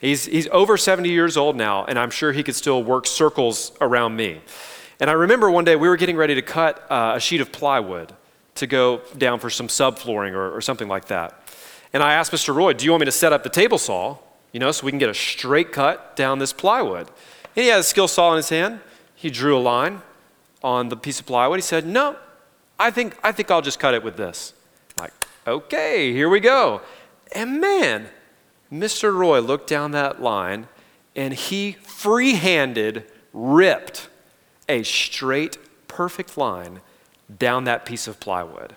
He's, 0.00 0.26
he's 0.26 0.46
over 0.48 0.76
70 0.76 1.08
years 1.08 1.36
old 1.36 1.56
now, 1.56 1.84
and 1.84 1.98
I'm 1.98 2.10
sure 2.10 2.32
he 2.32 2.44
could 2.44 2.54
still 2.54 2.82
work 2.84 3.06
circles 3.06 3.72
around 3.80 4.14
me. 4.16 4.40
And 5.00 5.10
I 5.10 5.12
remember 5.14 5.50
one 5.50 5.64
day 5.64 5.74
we 5.74 5.88
were 5.88 5.96
getting 5.96 6.16
ready 6.16 6.36
to 6.36 6.42
cut 6.42 6.86
uh, 6.90 7.14
a 7.16 7.20
sheet 7.20 7.40
of 7.40 7.50
plywood 7.50 8.12
to 8.56 8.66
go 8.66 9.02
down 9.16 9.40
for 9.40 9.50
some 9.50 9.66
subflooring 9.66 10.32
or, 10.32 10.56
or 10.56 10.60
something 10.60 10.88
like 10.88 11.06
that. 11.06 11.48
And 11.92 12.02
I 12.02 12.14
asked 12.14 12.32
Mr. 12.32 12.54
Roy, 12.54 12.72
Do 12.74 12.84
you 12.84 12.92
want 12.92 13.00
me 13.00 13.06
to 13.06 13.12
set 13.12 13.32
up 13.32 13.42
the 13.42 13.48
table 13.48 13.78
saw, 13.78 14.18
you 14.52 14.60
know, 14.60 14.70
so 14.70 14.84
we 14.84 14.92
can 14.92 14.98
get 14.98 15.08
a 15.08 15.14
straight 15.14 15.72
cut 15.72 16.14
down 16.16 16.38
this 16.38 16.52
plywood? 16.52 17.08
And 17.58 17.64
he 17.64 17.70
had 17.70 17.80
a 17.80 17.82
skill 17.82 18.06
saw 18.06 18.30
in 18.30 18.36
his 18.36 18.50
hand. 18.50 18.78
He 19.16 19.30
drew 19.30 19.58
a 19.58 19.58
line 19.58 20.02
on 20.62 20.90
the 20.90 20.96
piece 20.96 21.18
of 21.18 21.26
plywood. 21.26 21.58
He 21.58 21.62
said, 21.62 21.84
No, 21.84 22.14
I 22.78 22.92
think, 22.92 23.16
I 23.20 23.32
think 23.32 23.50
I'll 23.50 23.62
just 23.62 23.80
cut 23.80 23.94
it 23.94 24.04
with 24.04 24.16
this. 24.16 24.52
I'm 24.96 25.02
like, 25.02 25.12
okay, 25.44 26.12
here 26.12 26.28
we 26.28 26.38
go. 26.38 26.82
And 27.32 27.60
man, 27.60 28.10
Mr. 28.72 29.12
Roy 29.12 29.40
looked 29.40 29.68
down 29.68 29.90
that 29.90 30.22
line 30.22 30.68
and 31.16 31.34
he 31.34 31.72
free 31.82 32.34
handed 32.34 33.10
ripped 33.32 34.08
a 34.68 34.84
straight, 34.84 35.58
perfect 35.88 36.38
line 36.38 36.80
down 37.40 37.64
that 37.64 37.84
piece 37.84 38.06
of 38.06 38.20
plywood. 38.20 38.76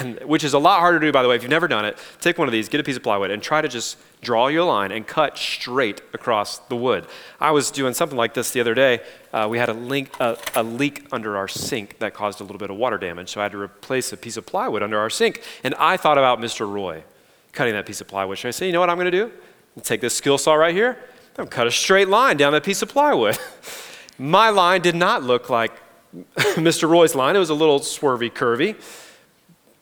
And, 0.00 0.20
which 0.24 0.44
is 0.44 0.54
a 0.54 0.58
lot 0.58 0.80
harder 0.80 1.00
to 1.00 1.06
do, 1.06 1.12
by 1.12 1.22
the 1.22 1.28
way. 1.28 1.36
If 1.36 1.42
you've 1.42 1.50
never 1.50 1.68
done 1.68 1.84
it, 1.84 1.98
take 2.20 2.36
one 2.36 2.46
of 2.46 2.52
these, 2.52 2.68
get 2.68 2.80
a 2.80 2.84
piece 2.84 2.96
of 2.96 3.02
plywood, 3.02 3.30
and 3.30 3.42
try 3.42 3.60
to 3.60 3.68
just 3.68 3.96
draw 4.20 4.48
your 4.48 4.64
line 4.64 4.92
and 4.92 5.06
cut 5.06 5.38
straight 5.38 6.00
across 6.12 6.58
the 6.58 6.76
wood. 6.76 7.06
I 7.40 7.52
was 7.52 7.70
doing 7.70 7.94
something 7.94 8.16
like 8.16 8.34
this 8.34 8.50
the 8.50 8.60
other 8.60 8.74
day. 8.74 9.00
Uh, 9.32 9.46
we 9.50 9.58
had 9.58 9.68
a, 9.68 9.74
link, 9.74 10.10
uh, 10.20 10.36
a 10.54 10.62
leak 10.62 11.06
under 11.12 11.36
our 11.36 11.48
sink 11.48 11.98
that 11.98 12.12
caused 12.14 12.40
a 12.40 12.44
little 12.44 12.58
bit 12.58 12.70
of 12.70 12.76
water 12.76 12.98
damage, 12.98 13.30
so 13.30 13.40
I 13.40 13.44
had 13.44 13.52
to 13.52 13.60
replace 13.60 14.12
a 14.12 14.16
piece 14.16 14.36
of 14.36 14.46
plywood 14.46 14.82
under 14.82 14.98
our 14.98 15.10
sink. 15.10 15.42
And 15.62 15.74
I 15.76 15.96
thought 15.96 16.18
about 16.18 16.40
Mr. 16.40 16.70
Roy 16.70 17.04
cutting 17.52 17.74
that 17.74 17.86
piece 17.86 18.00
of 18.00 18.08
plywood. 18.08 18.38
Should 18.38 18.48
I 18.48 18.52
say, 18.52 18.66
you 18.66 18.72
know 18.72 18.80
what 18.80 18.90
I'm 18.90 18.96
going 18.96 19.10
to 19.10 19.10
do? 19.10 19.32
Take 19.82 20.00
this 20.00 20.14
skill 20.14 20.38
saw 20.38 20.54
right 20.54 20.74
here. 20.74 20.98
I'm 21.38 21.46
cut 21.46 21.66
a 21.66 21.70
straight 21.70 22.08
line 22.08 22.36
down 22.36 22.52
that 22.52 22.64
piece 22.64 22.82
of 22.82 22.88
plywood. 22.88 23.38
My 24.18 24.50
line 24.50 24.80
did 24.80 24.96
not 24.96 25.22
look 25.22 25.48
like 25.48 25.72
Mr. 26.36 26.88
Roy's 26.88 27.14
line. 27.14 27.36
It 27.36 27.38
was 27.38 27.50
a 27.50 27.54
little 27.54 27.78
swervy, 27.78 28.30
curvy, 28.30 28.74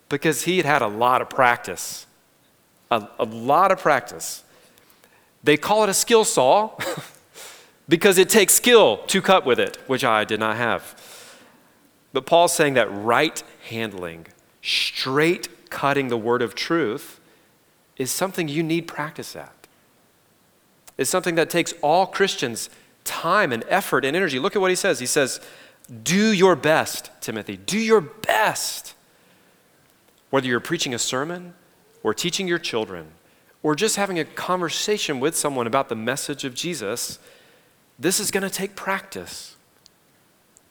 because 0.08 0.42
he 0.42 0.56
had 0.56 0.66
had 0.66 0.82
a 0.82 0.88
lot 0.88 1.20
of 1.22 1.28
practice 1.28 2.06
a, 2.90 3.08
a 3.18 3.24
lot 3.24 3.72
of 3.72 3.78
practice. 3.78 4.44
They 5.42 5.56
call 5.56 5.84
it 5.84 5.88
a 5.88 5.94
skill 5.94 6.24
saw 6.24 6.76
because 7.88 8.18
it 8.18 8.28
takes 8.28 8.54
skill 8.54 8.98
to 9.08 9.22
cut 9.22 9.46
with 9.46 9.58
it, 9.58 9.76
which 9.86 10.04
I 10.04 10.24
did 10.24 10.40
not 10.40 10.56
have. 10.56 11.00
But 12.12 12.26
Paul's 12.26 12.54
saying 12.54 12.74
that 12.74 12.92
right 12.92 13.42
handling, 13.68 14.26
straight 14.62 15.70
cutting 15.70 16.08
the 16.08 16.16
word 16.16 16.42
of 16.42 16.54
truth, 16.54 17.20
is 17.96 18.10
something 18.10 18.48
you 18.48 18.62
need 18.62 18.86
practice 18.86 19.36
at. 19.36 19.52
It's 20.98 21.10
something 21.10 21.34
that 21.34 21.50
takes 21.50 21.74
all 21.82 22.06
Christians 22.06 22.70
time 23.04 23.52
and 23.52 23.64
effort 23.68 24.04
and 24.04 24.16
energy. 24.16 24.38
Look 24.38 24.56
at 24.56 24.62
what 24.62 24.70
he 24.70 24.76
says. 24.76 24.98
He 24.98 25.06
says, 25.06 25.40
Do 26.02 26.32
your 26.32 26.56
best, 26.56 27.10
Timothy. 27.20 27.56
Do 27.56 27.78
your 27.78 28.00
best. 28.00 28.94
Whether 30.30 30.48
you're 30.48 30.60
preaching 30.60 30.94
a 30.94 30.98
sermon, 30.98 31.54
or 32.02 32.14
teaching 32.14 32.46
your 32.46 32.58
children, 32.58 33.08
or 33.62 33.74
just 33.74 33.96
having 33.96 34.18
a 34.18 34.24
conversation 34.24 35.18
with 35.18 35.36
someone 35.36 35.66
about 35.66 35.88
the 35.88 35.96
message 35.96 36.44
of 36.44 36.54
Jesus, 36.54 37.18
this 37.98 38.20
is 38.20 38.30
going 38.30 38.42
to 38.42 38.50
take 38.50 38.76
practice. 38.76 39.56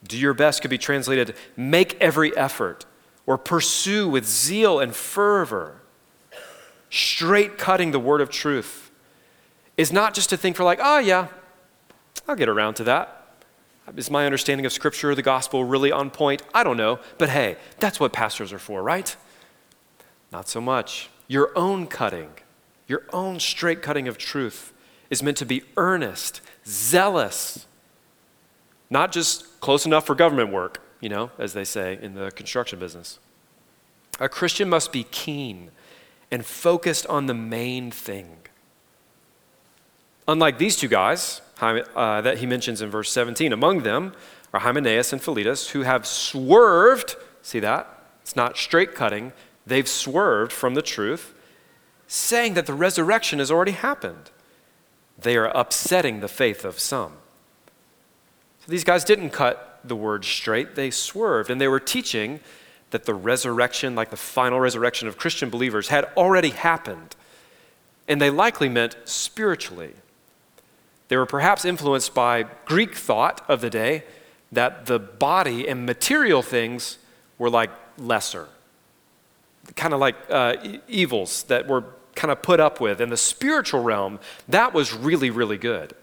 Do 0.08 0.18
your 0.18 0.34
best 0.34 0.62
could 0.62 0.70
be 0.70 0.78
translated 0.78 1.36
make 1.58 2.00
every 2.00 2.36
effort 2.38 2.86
or 3.26 3.38
pursue 3.38 4.08
with 4.08 4.26
zeal 4.26 4.80
and 4.80 4.96
fervor. 4.96 5.82
Straight 6.90 7.58
cutting 7.58 7.92
the 7.92 8.00
word 8.00 8.22
of 8.22 8.30
truth 8.30 8.92
is 9.76 9.92
not 9.92 10.14
just 10.14 10.32
a 10.32 10.38
thing 10.38 10.54
for, 10.54 10.64
like, 10.64 10.80
oh, 10.82 11.00
yeah, 11.00 11.28
I'll 12.28 12.36
get 12.36 12.48
around 12.48 12.76
to 12.76 12.84
that. 12.86 13.28
Is 13.98 14.10
my 14.10 14.26
understanding 14.26 14.66
of 14.66 14.72
Scripture 14.72 15.12
or 15.12 15.16
the 15.16 15.22
gospel 15.22 15.64
really 15.64 15.92
on 15.92 16.10
point? 16.10 16.42
I 16.54 16.64
don't 16.64 16.78
know. 16.78 17.00
But 17.18 17.30
hey, 17.30 17.58
that's 17.80 18.00
what 18.00 18.14
pastors 18.14 18.54
are 18.54 18.60
for, 18.60 18.82
right? 18.82 19.16
Not 20.36 20.50
so 20.50 20.60
much. 20.60 21.10
Your 21.30 21.58
own 21.58 21.88
cutting, 21.88 22.30
your 22.88 23.04
own 23.14 23.40
straight 23.40 23.82
cutting 23.82 24.10
of 24.10 24.18
truth 24.18 24.74
is 25.10 25.24
meant 25.24 25.38
to 25.38 25.46
be 25.46 25.64
earnest, 25.78 26.42
zealous, 26.68 27.66
not 28.90 29.14
just 29.14 29.62
close 29.62 29.86
enough 29.86 30.06
for 30.06 30.14
government 30.14 30.52
work, 30.52 30.82
you 31.00 31.08
know, 31.08 31.32
as 31.40 31.54
they 31.54 31.64
say 31.64 31.98
in 32.02 32.16
the 32.16 32.32
construction 32.32 32.80
business. 32.80 33.18
A 34.20 34.28
Christian 34.28 34.68
must 34.68 34.92
be 34.92 35.06
keen 35.06 35.72
and 36.30 36.46
focused 36.46 37.08
on 37.08 37.28
the 37.28 37.34
main 37.34 37.90
thing. 37.90 38.36
Unlike 40.28 40.58
these 40.58 40.76
two 40.76 40.90
guys 40.90 41.40
uh, 41.62 42.20
that 42.20 42.40
he 42.40 42.46
mentions 42.46 42.82
in 42.82 42.90
verse 42.90 43.10
17, 43.10 43.54
among 43.54 43.84
them 43.84 44.14
are 44.54 44.60
Hymenaeus 44.60 45.14
and 45.14 45.22
Philetus, 45.22 45.70
who 45.70 45.84
have 45.84 46.06
swerved, 46.06 47.16
see 47.42 47.62
that? 47.62 47.88
It's 48.22 48.36
not 48.36 48.58
straight 48.58 48.96
cutting, 48.96 49.32
They've 49.66 49.88
swerved 49.88 50.52
from 50.52 50.76
the 50.76 50.82
truth, 50.82 51.34
saying 52.08 52.54
that 52.54 52.66
the 52.66 52.74
resurrection 52.74 53.40
has 53.40 53.50
already 53.50 53.72
happened. 53.72 54.30
They 55.18 55.38
are 55.38 55.48
upsetting 55.48 56.20
the 56.20 56.28
faith 56.28 56.64
of 56.64 56.80
some. 56.80 57.14
So 58.60 58.72
these 58.72 58.84
guys 58.84 59.04
didn't 59.04 59.32
cut 59.32 59.80
the 59.84 59.96
word 59.96 60.26
straight, 60.26 60.76
they 60.76 60.92
swerved, 60.92 61.50
and 61.50 61.60
they 61.60 61.68
were 61.68 61.80
teaching 61.80 62.40
that 62.92 63.06
the 63.06 63.14
resurrection, 63.14 63.96
like 63.96 64.10
the 64.10 64.18
final 64.18 64.60
resurrection 64.60 65.08
of 65.08 65.18
Christian 65.18 65.50
believers, 65.50 65.90
had 65.90 66.06
already 66.16 66.50
happened. 66.50 67.16
And 68.08 68.22
they 68.22 68.30
likely 68.30 68.70
meant 68.70 68.96
spiritually. 69.06 69.94
They 71.08 71.18
were 71.18 71.26
perhaps 71.26 71.66
influenced 71.66 72.14
by 72.14 72.44
Greek 72.66 72.96
thought 72.96 73.44
of 73.48 73.62
the 73.62 73.70
day 73.70 74.04
that 74.52 74.86
the 74.86 75.00
body 75.00 75.68
and 75.68 75.86
material 75.86 76.42
things 76.42 76.98
were 77.38 77.50
like 77.50 77.72
lesser 77.98 78.48
kind 79.76 79.94
of 79.94 80.00
like 80.00 80.16
uh, 80.30 80.56
evils 80.88 81.44
that 81.44 81.68
were 81.68 81.84
kind 82.16 82.32
of 82.32 82.42
put 82.42 82.60
up 82.60 82.80
with. 82.80 83.02
In 83.02 83.10
the 83.10 83.18
spiritual 83.18 83.84
realm, 83.84 84.20
that 84.48 84.74
was 84.74 84.94
really, 84.94 85.30
really 85.30 85.58
good. 85.58 85.94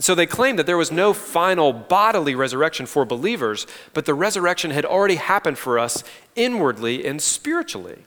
So 0.00 0.14
they 0.14 0.26
claimed 0.26 0.58
that 0.60 0.66
there 0.66 0.76
was 0.76 0.92
no 0.92 1.12
final 1.12 1.72
bodily 1.72 2.36
resurrection 2.36 2.86
for 2.86 3.04
believers, 3.04 3.66
but 3.94 4.04
the 4.04 4.14
resurrection 4.14 4.70
had 4.70 4.84
already 4.84 5.16
happened 5.16 5.58
for 5.58 5.78
us 5.78 6.04
inwardly 6.36 7.04
and 7.04 7.20
spiritually. 7.20 8.04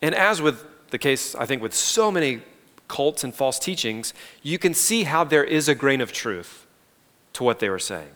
And 0.00 0.14
as 0.16 0.42
with 0.42 0.64
the 0.90 0.98
case, 0.98 1.36
I 1.36 1.46
think, 1.46 1.62
with 1.62 1.72
so 1.72 2.10
many 2.10 2.42
cults 2.88 3.22
and 3.22 3.32
false 3.32 3.58
teachings, 3.58 4.12
you 4.42 4.58
can 4.58 4.74
see 4.74 5.04
how 5.04 5.22
there 5.22 5.44
is 5.44 5.68
a 5.68 5.74
grain 5.74 6.00
of 6.00 6.12
truth 6.12 6.66
to 7.34 7.44
what 7.44 7.60
they 7.60 7.70
were 7.70 7.78
saying. 7.78 8.10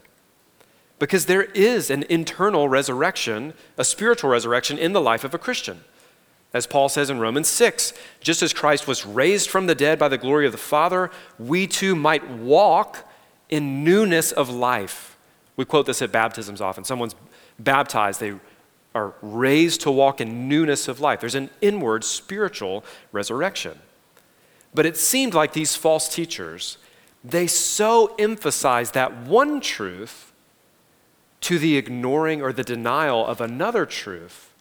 Because 0.99 1.27
there 1.27 1.43
is 1.43 1.91
an 1.91 2.05
internal 2.09 2.69
resurrection, 2.69 3.53
a 3.77 3.85
spiritual 3.85 4.31
resurrection 4.31 4.79
in 4.79 4.93
the 4.93 5.01
life 5.01 5.25
of 5.25 5.35
a 5.35 5.39
Christian. 5.39 5.83
As 6.55 6.67
Paul 6.67 6.89
says 6.89 7.11
in 7.11 7.19
Romans 7.19 7.49
6, 7.49 7.93
just 8.21 8.43
as 8.43 8.55
Christ 8.55 8.89
was 8.89 9.05
raised 9.05 9.51
from 9.51 9.67
the 9.67 9.75
dead 9.75 9.99
by 9.99 10.09
the 10.09 10.17
glory 10.17 10.47
of 10.47 10.53
the 10.53 10.59
Father, 10.59 11.11
we 11.39 11.67
too 11.67 11.95
might 11.95 12.27
walk 12.31 13.07
in 13.51 13.85
newness 13.85 14.33
of 14.33 14.49
life. 14.49 15.17
We 15.57 15.65
quote 15.65 15.87
this 15.87 16.01
at 16.01 16.13
baptisms 16.13 16.61
often. 16.61 16.85
Someone's 16.85 17.15
baptized, 17.59 18.21
they 18.21 18.35
are 18.95 19.13
raised 19.21 19.83
to 19.83 19.91
walk 19.91 20.21
in 20.23 20.49
newness 20.49 20.89
of 20.89 21.01
life. 21.01 21.21
There's 21.21 21.35
an 21.35 21.51
inward 21.61 22.05
spiritual 22.05 22.85
resurrection. 23.13 23.79
But 24.73 24.87
it 24.87 24.97
seemed 24.97 25.35
like 25.35 25.53
these 25.53 25.77
false 25.77 26.09
teachers, 26.09 26.79
they 27.23 27.47
so 27.47 28.15
emphasized 28.19 28.95
that 28.95 29.15
one 29.25 29.61
truth 29.61 30.33
to 31.43 31.59
the 31.59 31.77
ignoring 31.77 32.43
or 32.43 32.53
the 32.53 32.65
denial 32.65 33.27
of 33.27 33.41
another 33.41 33.87
truth, 33.87 34.53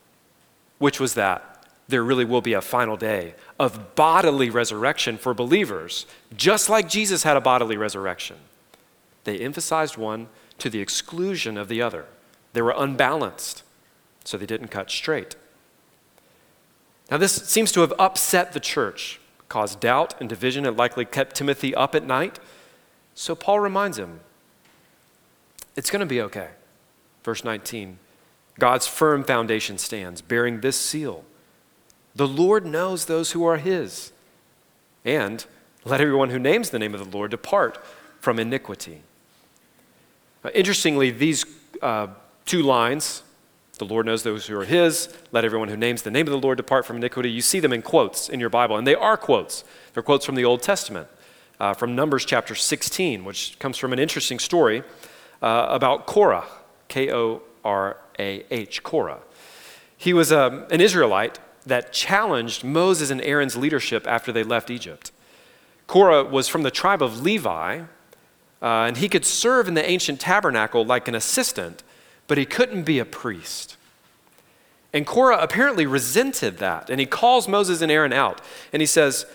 which 0.78 1.00
was 1.00 1.14
that 1.14 1.64
there 1.88 2.04
really 2.04 2.26
will 2.26 2.42
be 2.42 2.54
a 2.54 2.62
final 2.62 2.98
day 2.98 3.36
of 3.60 3.96
bodily 3.96 4.50
resurrection 4.50 5.18
for 5.18 5.34
believers, 5.34 6.06
just 6.36 6.70
like 6.70 6.90
Jesus 6.90 7.24
had 7.24 7.38
a 7.38 7.42
bodily 7.42 7.78
resurrection. 7.78 8.38
They 9.24 9.40
emphasized 9.40 9.98
one 9.98 10.28
to 10.58 10.70
the 10.70 10.80
exclusion 10.80 11.58
of 11.58 11.68
the 11.68 11.82
other. 11.82 12.06
They 12.54 12.62
were 12.62 12.74
unbalanced 12.76 13.64
so 14.24 14.38
they 14.38 14.46
didn't 14.46 14.70
cut 14.70 14.90
straight. 14.90 15.36
Now, 17.12 17.18
this 17.18 17.34
seems 17.34 17.72
to 17.74 17.82
have 17.82 17.94
upset 18.00 18.54
the 18.54 18.60
church, 18.60 19.20
caused 19.48 19.80
doubt 19.80 20.16
and 20.20 20.28
division. 20.28 20.66
It 20.66 20.76
likely 20.76 21.06
kept 21.06 21.36
Timothy 21.36 21.76
up 21.76 21.94
at 21.94 22.06
night. 22.06 22.40
So 23.14 23.36
Paul 23.36 23.60
reminds 23.60 24.00
him 24.00 24.22
it's 25.76 25.92
going 25.92 26.00
to 26.00 26.06
be 26.06 26.22
okay. 26.22 26.50
Verse 27.26 27.44
19 27.44 27.98
God's 28.58 28.88
firm 28.88 29.24
foundation 29.24 29.78
stands, 29.78 30.22
bearing 30.22 30.62
this 30.62 30.78
seal 30.78 31.26
The 32.16 32.28
Lord 32.28 32.66
knows 32.66 33.06
those 33.06 33.32
who 33.32 33.46
are 33.46 33.58
his. 33.58 34.14
And 35.04 35.46
let 35.84 36.02
everyone 36.02 36.30
who 36.30 36.40
names 36.40 36.70
the 36.70 36.80
name 36.80 36.96
of 36.96 37.00
the 37.00 37.18
Lord 37.18 37.32
depart 37.32 37.84
from 38.20 38.40
iniquity. 38.40 39.02
Interestingly, 40.54 41.12
these 41.12 41.46
uh, 41.82 42.08
two 42.46 42.62
lines 42.64 43.24
the 43.78 43.86
Lord 43.86 44.06
knows 44.06 44.24
those 44.24 44.46
who 44.46 44.58
are 44.58 44.66
his. 44.66 45.14
Let 45.32 45.44
everyone 45.44 45.68
who 45.68 45.76
names 45.76 46.04
the 46.04 46.12
name 46.12 46.28
of 46.28 46.32
the 46.32 46.40
Lord 46.40 46.58
depart 46.58 46.86
from 46.86 46.96
iniquity. 46.96 47.30
You 47.30 47.42
see 47.42 47.60
them 47.60 47.74
in 47.74 47.82
quotes 47.82 48.30
in 48.30 48.40
your 48.40 48.50
Bible, 48.50 48.78
and 48.78 48.88
they 48.88 48.96
are 48.96 49.18
quotes. 49.18 49.66
They're 49.94 50.02
quotes 50.02 50.26
from 50.26 50.36
the 50.36 50.46
Old 50.46 50.62
Testament, 50.62 51.10
uh, 51.60 51.74
from 51.74 51.94
Numbers 51.94 52.24
chapter 52.24 52.56
16, 52.56 53.26
which 53.26 53.60
comes 53.60 53.78
from 53.78 53.92
an 53.92 54.00
interesting 54.00 54.40
story 54.40 54.84
uh, 55.42 55.68
about 55.70 56.06
Korah, 56.06 56.46
K 56.88 57.12
O 57.12 57.42
R 57.64 57.98
A 58.20 58.46
H, 58.52 58.84
Korah. 58.84 59.20
He 59.98 60.14
was 60.14 60.32
um, 60.32 60.66
an 60.72 60.82
Israelite 60.82 61.40
that 61.66 61.92
challenged 61.92 62.64
Moses 62.64 63.10
and 63.10 63.22
Aaron's 63.22 63.56
leadership 63.56 64.06
after 64.08 64.32
they 64.32 64.44
left 64.44 64.70
Egypt. 64.70 65.12
Korah 65.88 66.24
was 66.24 66.48
from 66.48 66.64
the 66.64 66.72
tribe 66.72 67.02
of 67.02 67.22
Levi, 67.22 67.80
uh, 67.80 67.86
and 68.62 68.98
he 68.98 69.10
could 69.10 69.26
serve 69.26 69.68
in 69.68 69.74
the 69.74 69.88
ancient 69.88 70.20
tabernacle 70.20 70.86
like 70.86 71.08
an 71.08 71.16
assistant 71.16 71.84
but 72.28 72.38
he 72.38 72.46
couldn't 72.46 72.84
be 72.84 73.00
a 73.00 73.06
priest. 73.06 73.78
And 74.94 75.06
Korah 75.06 75.40
apparently 75.40 75.86
resented 75.86 76.58
that, 76.60 76.90
and 76.90 77.00
he 77.00 77.06
calls 77.06 77.48
Moses 77.48 77.82
and 77.82 77.92
Aaron 77.92 78.14
out, 78.14 78.42
and 78.72 78.82
he 78.82 78.86
says, 78.86 79.26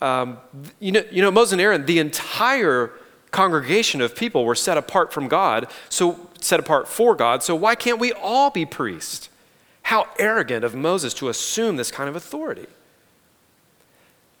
um, 0.00 0.38
you, 0.78 0.92
know, 0.92 1.04
you 1.10 1.20
know, 1.20 1.30
Moses 1.30 1.52
and 1.52 1.60
Aaron, 1.60 1.84
the 1.84 1.98
entire 1.98 2.90
congregation 3.30 4.00
of 4.00 4.16
people 4.16 4.44
were 4.44 4.54
set 4.54 4.76
apart 4.76 5.12
from 5.12 5.28
God, 5.28 5.68
so 5.88 6.28
set 6.40 6.60
apart 6.60 6.88
for 6.88 7.14
God, 7.14 7.42
so 7.42 7.54
why 7.54 7.74
can't 7.74 7.98
we 7.98 8.12
all 8.12 8.50
be 8.50 8.66
priests? 8.66 9.28
How 9.82 10.08
arrogant 10.18 10.64
of 10.64 10.74
Moses 10.74 11.14
to 11.14 11.28
assume 11.28 11.76
this 11.76 11.90
kind 11.90 12.08
of 12.08 12.16
authority. 12.16 12.66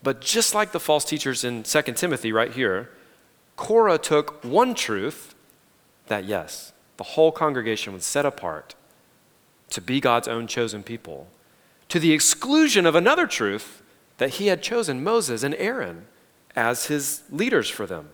But 0.02 0.20
just 0.20 0.54
like 0.54 0.72
the 0.72 0.80
false 0.80 1.04
teachers 1.04 1.44
in 1.44 1.62
2 1.62 1.82
Timothy 1.82 2.32
right 2.32 2.52
here, 2.52 2.90
Korah 3.56 3.98
took 3.98 4.42
one 4.42 4.74
truth 4.74 5.34
that, 6.06 6.24
yes, 6.24 6.72
the 6.96 7.04
whole 7.04 7.32
congregation 7.32 7.92
was 7.92 8.04
set 8.04 8.24
apart 8.24 8.74
to 9.70 9.80
be 9.80 10.00
God's 10.00 10.28
own 10.28 10.46
chosen 10.46 10.82
people, 10.82 11.28
to 11.88 12.00
the 12.00 12.12
exclusion 12.12 12.86
of 12.86 12.94
another 12.94 13.26
truth 13.26 13.82
that 14.18 14.30
he 14.30 14.48
had 14.48 14.62
chosen 14.62 15.04
Moses 15.04 15.42
and 15.42 15.54
Aaron 15.56 16.06
as 16.56 16.86
his 16.86 17.22
leaders 17.30 17.68
for 17.68 17.86
them. 17.86 18.10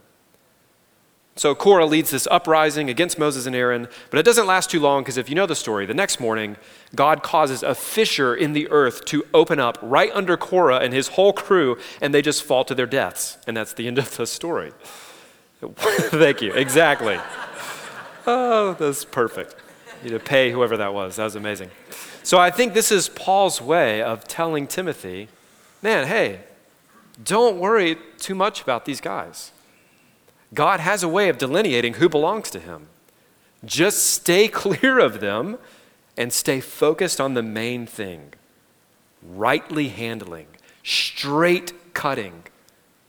So 1.38 1.54
Korah 1.54 1.84
leads 1.84 2.10
this 2.10 2.26
uprising 2.30 2.88
against 2.88 3.18
Moses 3.18 3.44
and 3.44 3.54
Aaron, 3.54 3.88
but 4.08 4.18
it 4.18 4.24
doesn't 4.24 4.46
last 4.46 4.70
too 4.70 4.80
long 4.80 5.02
because 5.02 5.18
if 5.18 5.28
you 5.28 5.34
know 5.34 5.44
the 5.44 5.54
story, 5.54 5.84
the 5.84 5.92
next 5.92 6.18
morning, 6.18 6.56
God 6.94 7.22
causes 7.22 7.62
a 7.62 7.74
fissure 7.74 8.34
in 8.34 8.54
the 8.54 8.70
earth 8.70 9.04
to 9.06 9.22
open 9.34 9.60
up 9.60 9.76
right 9.82 10.10
under 10.14 10.38
Korah 10.38 10.78
and 10.78 10.94
his 10.94 11.08
whole 11.08 11.34
crew, 11.34 11.76
and 12.00 12.14
they 12.14 12.22
just 12.22 12.42
fall 12.42 12.64
to 12.64 12.74
their 12.74 12.86
deaths. 12.86 13.36
And 13.46 13.54
that's 13.54 13.74
the 13.74 13.86
end 13.86 13.98
of 13.98 14.16
the 14.16 14.26
story. 14.26 14.72
Thank 15.76 16.40
you. 16.40 16.54
Exactly. 16.54 17.18
Oh, 18.26 18.74
that's 18.78 19.04
perfect. 19.04 19.56
You 20.02 20.10
to 20.10 20.18
pay 20.18 20.50
whoever 20.50 20.78
that 20.78 20.94
was. 20.94 21.16
That 21.16 21.24
was 21.24 21.36
amazing. 21.36 21.70
So 22.22 22.38
I 22.38 22.50
think 22.50 22.72
this 22.72 22.90
is 22.90 23.10
Paul's 23.10 23.60
way 23.60 24.02
of 24.02 24.26
telling 24.26 24.66
Timothy, 24.66 25.28
man, 25.82 26.06
hey, 26.06 26.40
don't 27.22 27.58
worry 27.58 27.98
too 28.18 28.34
much 28.34 28.62
about 28.62 28.86
these 28.86 29.02
guys. 29.02 29.52
God 30.54 30.80
has 30.80 31.02
a 31.02 31.08
way 31.08 31.28
of 31.28 31.38
delineating 31.38 31.94
who 31.94 32.08
belongs 32.08 32.50
to 32.50 32.60
him. 32.60 32.88
Just 33.64 34.04
stay 34.04 34.48
clear 34.62 34.98
of 34.98 35.20
them 35.20 35.58
and 36.16 36.32
stay 36.32 36.60
focused 36.60 37.20
on 37.20 37.34
the 37.34 37.42
main 37.42 37.86
thing 37.86 38.32
rightly 39.22 39.88
handling, 39.88 40.46
straight 40.84 41.94
cutting 41.94 42.44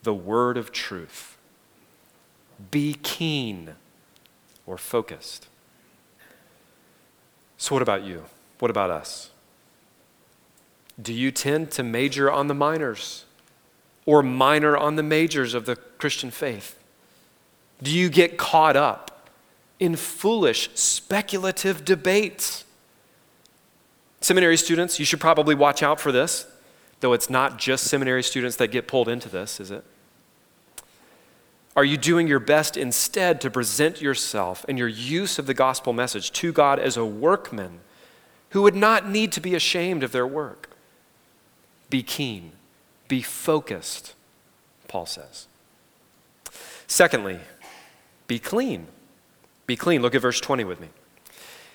the 0.03 0.13
word 0.13 0.57
of 0.57 0.71
truth. 0.71 1.37
Be 2.71 2.95
keen 2.95 3.75
or 4.65 4.77
focused. 4.77 5.47
So, 7.57 7.75
what 7.75 7.81
about 7.81 8.03
you? 8.03 8.25
What 8.59 8.71
about 8.71 8.89
us? 8.89 9.29
Do 10.99 11.13
you 11.13 11.31
tend 11.31 11.71
to 11.71 11.83
major 11.83 12.31
on 12.31 12.47
the 12.47 12.55
minors 12.55 13.25
or 14.05 14.23
minor 14.23 14.75
on 14.75 14.95
the 14.95 15.03
majors 15.03 15.53
of 15.53 15.65
the 15.65 15.75
Christian 15.75 16.31
faith? 16.31 16.79
Do 17.81 17.91
you 17.91 18.09
get 18.09 18.37
caught 18.37 18.75
up 18.75 19.29
in 19.79 19.95
foolish, 19.95 20.69
speculative 20.73 21.85
debates? 21.85 22.65
Seminary 24.21 24.57
students, 24.57 24.99
you 24.99 25.05
should 25.05 25.19
probably 25.19 25.55
watch 25.55 25.83
out 25.83 25.99
for 25.99 26.11
this, 26.11 26.47
though 27.01 27.13
it's 27.13 27.29
not 27.29 27.59
just 27.59 27.85
seminary 27.85 28.23
students 28.23 28.57
that 28.57 28.69
get 28.69 28.87
pulled 28.87 29.07
into 29.07 29.29
this, 29.29 29.59
is 29.59 29.69
it? 29.69 29.83
Are 31.75 31.85
you 31.85 31.95
doing 31.95 32.27
your 32.27 32.39
best 32.39 32.75
instead 32.75 33.39
to 33.41 33.51
present 33.51 34.01
yourself 34.01 34.65
and 34.67 34.79
your 34.79 34.87
use 34.87 35.37
of 35.37 35.45
the 35.45 35.53
gospel 35.53 35.93
message 35.93 36.31
to 36.31 36.51
God 36.51 36.79
as 36.79 36.97
a 36.97 37.05
workman 37.05 37.81
who 38.49 38.63
would 38.63 38.75
not 38.75 39.07
need 39.07 39.31
to 39.33 39.39
be 39.39 39.53
ashamed 39.53 40.01
of 40.01 40.11
their 40.11 40.25
work? 40.25 40.71
Be 41.91 42.01
keen, 42.01 42.53
be 43.07 43.21
focused, 43.21 44.15
Paul 44.87 45.05
says. 45.05 45.45
Secondly, 46.87 47.41
be 48.27 48.39
clean. 48.39 48.87
Be 49.65 49.75
clean. 49.75 50.01
Look 50.01 50.15
at 50.15 50.21
verse 50.21 50.39
20 50.39 50.63
with 50.63 50.79
me. 50.79 50.89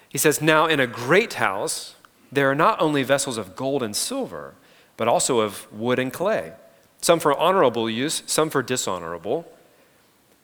He 0.08 0.18
says, 0.18 0.40
Now 0.40 0.66
in 0.66 0.80
a 0.80 0.86
great 0.86 1.34
house, 1.34 1.94
there 2.30 2.50
are 2.50 2.54
not 2.54 2.80
only 2.80 3.02
vessels 3.02 3.38
of 3.38 3.56
gold 3.56 3.82
and 3.82 3.94
silver, 3.94 4.54
but 4.96 5.08
also 5.08 5.40
of 5.40 5.70
wood 5.72 5.98
and 5.98 6.12
clay, 6.12 6.52
some 7.00 7.20
for 7.20 7.36
honorable 7.38 7.88
use, 7.88 8.22
some 8.26 8.50
for 8.50 8.62
dishonorable. 8.62 9.50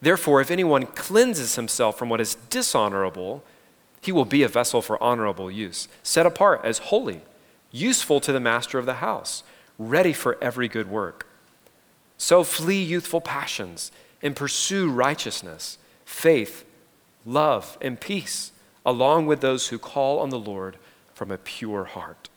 Therefore, 0.00 0.40
if 0.40 0.50
anyone 0.50 0.86
cleanses 0.86 1.56
himself 1.56 1.98
from 1.98 2.08
what 2.08 2.20
is 2.20 2.36
dishonorable, 2.50 3.42
he 4.00 4.12
will 4.12 4.24
be 4.24 4.42
a 4.42 4.48
vessel 4.48 4.80
for 4.80 5.02
honorable 5.02 5.50
use, 5.50 5.88
set 6.02 6.26
apart 6.26 6.60
as 6.64 6.78
holy, 6.78 7.22
useful 7.70 8.20
to 8.20 8.32
the 8.32 8.40
master 8.40 8.78
of 8.78 8.86
the 8.86 8.94
house, 8.94 9.42
ready 9.78 10.12
for 10.12 10.38
every 10.40 10.68
good 10.68 10.88
work. 10.88 11.26
So 12.16 12.44
flee 12.44 12.82
youthful 12.82 13.20
passions 13.20 13.92
and 14.22 14.34
pursue 14.34 14.90
righteousness, 14.90 15.77
faith, 16.08 16.64
love, 17.26 17.76
and 17.82 18.00
peace, 18.00 18.50
along 18.84 19.26
with 19.26 19.42
those 19.42 19.68
who 19.68 19.78
call 19.78 20.18
on 20.18 20.30
the 20.30 20.38
Lord 20.38 20.78
from 21.12 21.30
a 21.30 21.36
pure 21.36 21.84
heart. 21.84 22.30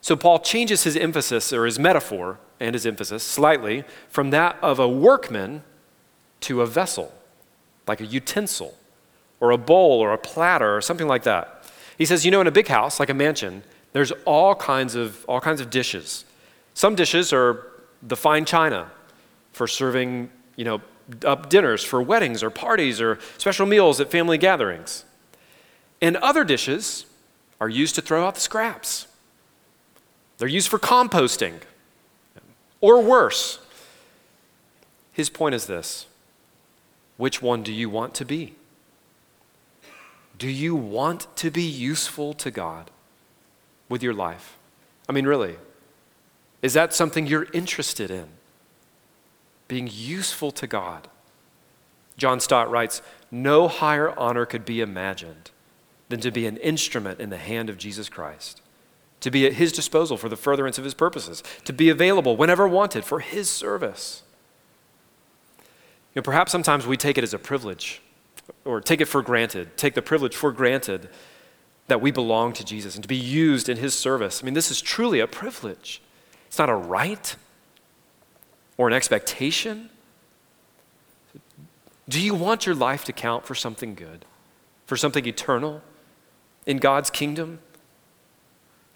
So 0.00 0.16
Paul 0.16 0.38
changes 0.38 0.84
his 0.84 0.96
emphasis 0.96 1.52
or 1.52 1.66
his 1.66 1.78
metaphor 1.78 2.38
and 2.58 2.74
his 2.74 2.86
emphasis 2.86 3.22
slightly 3.22 3.84
from 4.08 4.30
that 4.30 4.56
of 4.62 4.78
a 4.78 4.88
workman 4.88 5.62
to 6.40 6.62
a 6.62 6.66
vessel, 6.66 7.12
like 7.86 8.00
a 8.00 8.06
utensil 8.06 8.74
or 9.38 9.50
a 9.50 9.58
bowl 9.58 10.00
or 10.00 10.12
a 10.14 10.18
platter 10.18 10.74
or 10.74 10.80
something 10.80 11.06
like 11.06 11.24
that. 11.24 11.62
He 11.98 12.06
says, 12.06 12.24
you 12.24 12.30
know, 12.30 12.40
in 12.40 12.46
a 12.46 12.52
big 12.52 12.68
house, 12.68 12.98
like 12.98 13.10
a 13.10 13.14
mansion, 13.14 13.62
there's 13.92 14.12
all 14.24 14.54
kinds 14.54 14.94
of 14.94 15.24
all 15.28 15.40
kinds 15.40 15.60
of 15.60 15.68
dishes. 15.68 16.24
Some 16.72 16.94
dishes 16.94 17.32
are 17.32 17.66
the 18.02 18.16
fine 18.16 18.46
china 18.46 18.90
for 19.52 19.66
serving, 19.66 20.30
you 20.56 20.64
know, 20.64 20.80
up 21.24 21.48
dinners 21.48 21.84
for 21.84 22.02
weddings 22.02 22.42
or 22.42 22.50
parties 22.50 23.00
or 23.00 23.18
special 23.38 23.66
meals 23.66 24.00
at 24.00 24.10
family 24.10 24.38
gatherings. 24.38 25.04
And 26.00 26.16
other 26.16 26.44
dishes 26.44 27.06
are 27.60 27.68
used 27.68 27.94
to 27.94 28.02
throw 28.02 28.26
out 28.26 28.34
the 28.34 28.40
scraps. 28.40 29.06
They're 30.38 30.48
used 30.48 30.68
for 30.68 30.78
composting. 30.78 31.60
Or 32.80 33.00
worse. 33.02 33.60
His 35.12 35.30
point 35.30 35.54
is 35.54 35.66
this 35.66 36.06
which 37.16 37.40
one 37.40 37.62
do 37.62 37.72
you 37.72 37.88
want 37.88 38.14
to 38.14 38.24
be? 38.24 38.54
Do 40.36 40.48
you 40.48 40.74
want 40.74 41.28
to 41.36 41.50
be 41.50 41.62
useful 41.62 42.34
to 42.34 42.50
God 42.50 42.90
with 43.88 44.02
your 44.02 44.14
life? 44.14 44.56
I 45.08 45.12
mean, 45.12 45.26
really, 45.26 45.56
is 46.60 46.74
that 46.74 46.92
something 46.92 47.26
you're 47.26 47.46
interested 47.52 48.10
in? 48.10 48.28
Being 49.68 49.88
useful 49.90 50.50
to 50.52 50.66
God. 50.66 51.08
John 52.16 52.40
Stott 52.40 52.70
writes 52.70 53.02
No 53.30 53.68
higher 53.68 54.16
honor 54.18 54.46
could 54.46 54.64
be 54.64 54.80
imagined 54.80 55.50
than 56.08 56.20
to 56.20 56.30
be 56.30 56.46
an 56.46 56.56
instrument 56.58 57.20
in 57.20 57.30
the 57.30 57.38
hand 57.38 57.70
of 57.70 57.78
Jesus 57.78 58.08
Christ, 58.08 58.60
to 59.20 59.30
be 59.30 59.46
at 59.46 59.54
his 59.54 59.72
disposal 59.72 60.16
for 60.16 60.28
the 60.28 60.36
furtherance 60.36 60.78
of 60.78 60.84
his 60.84 60.94
purposes, 60.94 61.42
to 61.64 61.72
be 61.72 61.88
available 61.88 62.36
whenever 62.36 62.68
wanted 62.68 63.04
for 63.04 63.20
his 63.20 63.48
service. 63.48 64.22
You 66.14 66.20
know, 66.20 66.22
perhaps 66.22 66.52
sometimes 66.52 66.86
we 66.86 66.96
take 66.96 67.18
it 67.18 67.24
as 67.24 67.34
a 67.34 67.38
privilege 67.38 68.00
or 68.64 68.80
take 68.80 69.00
it 69.00 69.06
for 69.06 69.22
granted, 69.22 69.76
take 69.76 69.94
the 69.94 70.02
privilege 70.02 70.36
for 70.36 70.52
granted 70.52 71.08
that 71.88 72.00
we 72.00 72.10
belong 72.10 72.52
to 72.52 72.64
Jesus 72.64 72.94
and 72.94 73.02
to 73.02 73.08
be 73.08 73.16
used 73.16 73.68
in 73.68 73.76
his 73.78 73.94
service. 73.94 74.42
I 74.42 74.44
mean, 74.44 74.54
this 74.54 74.70
is 74.70 74.80
truly 74.80 75.20
a 75.20 75.26
privilege. 75.26 76.00
It's 76.46 76.58
not 76.58 76.70
a 76.70 76.74
right 76.74 77.34
or 78.76 78.88
an 78.88 78.94
expectation. 78.94 79.90
Do 82.08 82.20
you 82.20 82.34
want 82.34 82.66
your 82.66 82.74
life 82.74 83.04
to 83.04 83.12
count 83.12 83.46
for 83.46 83.54
something 83.54 83.94
good, 83.94 84.24
for 84.86 84.96
something 84.96 85.26
eternal 85.26 85.82
in 86.66 86.78
God's 86.78 87.10
kingdom? 87.10 87.60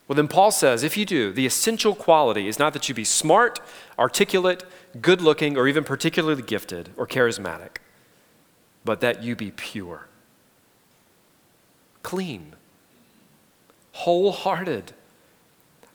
Well, 0.07 0.17
then 0.17 0.29
Paul 0.29 0.51
says 0.51 0.83
if 0.83 0.97
you 0.97 1.05
do, 1.05 1.33
the 1.33 1.47
essential 1.47 1.95
quality 1.95 2.49
is 2.49 2.59
not 2.59 2.73
that 2.73 2.89
you 2.89 2.95
be 2.95 3.05
smart, 3.05 3.61
articulate, 3.99 4.65
good 5.01 5.21
looking, 5.21 5.57
or 5.57 5.69
even 5.69 5.85
particularly 5.85 6.43
gifted 6.43 6.91
or 6.97 7.07
charismatic, 7.07 7.77
but 8.85 9.01
that 9.03 9.23
you 9.23 9.37
be 9.37 9.51
pure, 9.51 10.07
clean, 12.03 12.55
wholehearted, 13.93 14.93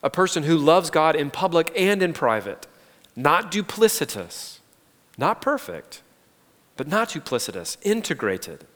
a 0.02 0.10
person 0.10 0.44
who 0.44 0.56
loves 0.56 0.90
God 0.90 1.16
in 1.16 1.30
public 1.30 1.72
and 1.76 2.00
in 2.02 2.12
private, 2.12 2.68
not 3.16 3.52
duplicitous, 3.52 4.58
not 5.16 5.40
perfect, 5.40 6.02
but 6.76 6.88
not 6.88 7.10
duplicitous, 7.10 7.76
integrated. 7.82 8.66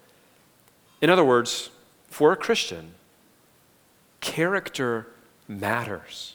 In 1.00 1.10
other 1.10 1.24
words, 1.24 1.70
for 2.08 2.32
a 2.32 2.36
Christian, 2.36 2.92
character 4.20 5.06
matters. 5.46 6.34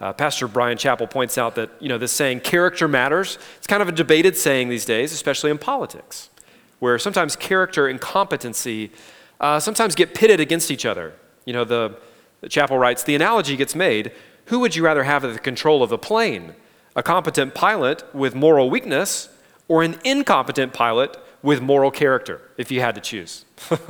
Uh, 0.00 0.12
Pastor 0.12 0.46
Bryan 0.46 0.76
Chapell 0.76 1.08
points 1.08 1.38
out 1.38 1.54
that 1.54 1.70
you 1.80 1.88
know 1.88 1.96
this 1.96 2.12
saying 2.12 2.40
"character 2.40 2.86
matters." 2.86 3.38
It's 3.56 3.66
kind 3.66 3.80
of 3.80 3.88
a 3.88 3.92
debated 3.92 4.36
saying 4.36 4.68
these 4.68 4.84
days, 4.84 5.12
especially 5.12 5.50
in 5.50 5.58
politics, 5.58 6.28
where 6.80 6.98
sometimes 6.98 7.34
character 7.34 7.86
and 7.86 7.98
competency 8.00 8.92
uh, 9.40 9.58
sometimes 9.58 9.94
get 9.94 10.14
pitted 10.14 10.38
against 10.38 10.70
each 10.70 10.84
other. 10.84 11.14
You 11.46 11.52
know, 11.54 11.64
the, 11.64 11.96
the 12.40 12.48
Chapell 12.48 12.78
writes, 12.78 13.04
the 13.04 13.14
analogy 13.14 13.56
gets 13.56 13.74
made: 13.74 14.12
Who 14.46 14.60
would 14.60 14.74
you 14.74 14.84
rather 14.84 15.04
have 15.04 15.24
at 15.24 15.32
the 15.32 15.38
control 15.38 15.82
of 15.82 15.90
the 15.90 15.98
plane? 15.98 16.54
A 16.94 17.02
competent 17.02 17.54
pilot 17.54 18.02
with 18.14 18.34
moral 18.34 18.70
weakness, 18.70 19.28
or 19.68 19.82
an 19.82 19.98
incompetent 20.04 20.72
pilot 20.72 21.16
with 21.42 21.60
moral 21.60 21.90
character? 21.90 22.40
If 22.56 22.70
you 22.70 22.80
had 22.80 22.94
to 22.94 23.00
choose. 23.00 23.44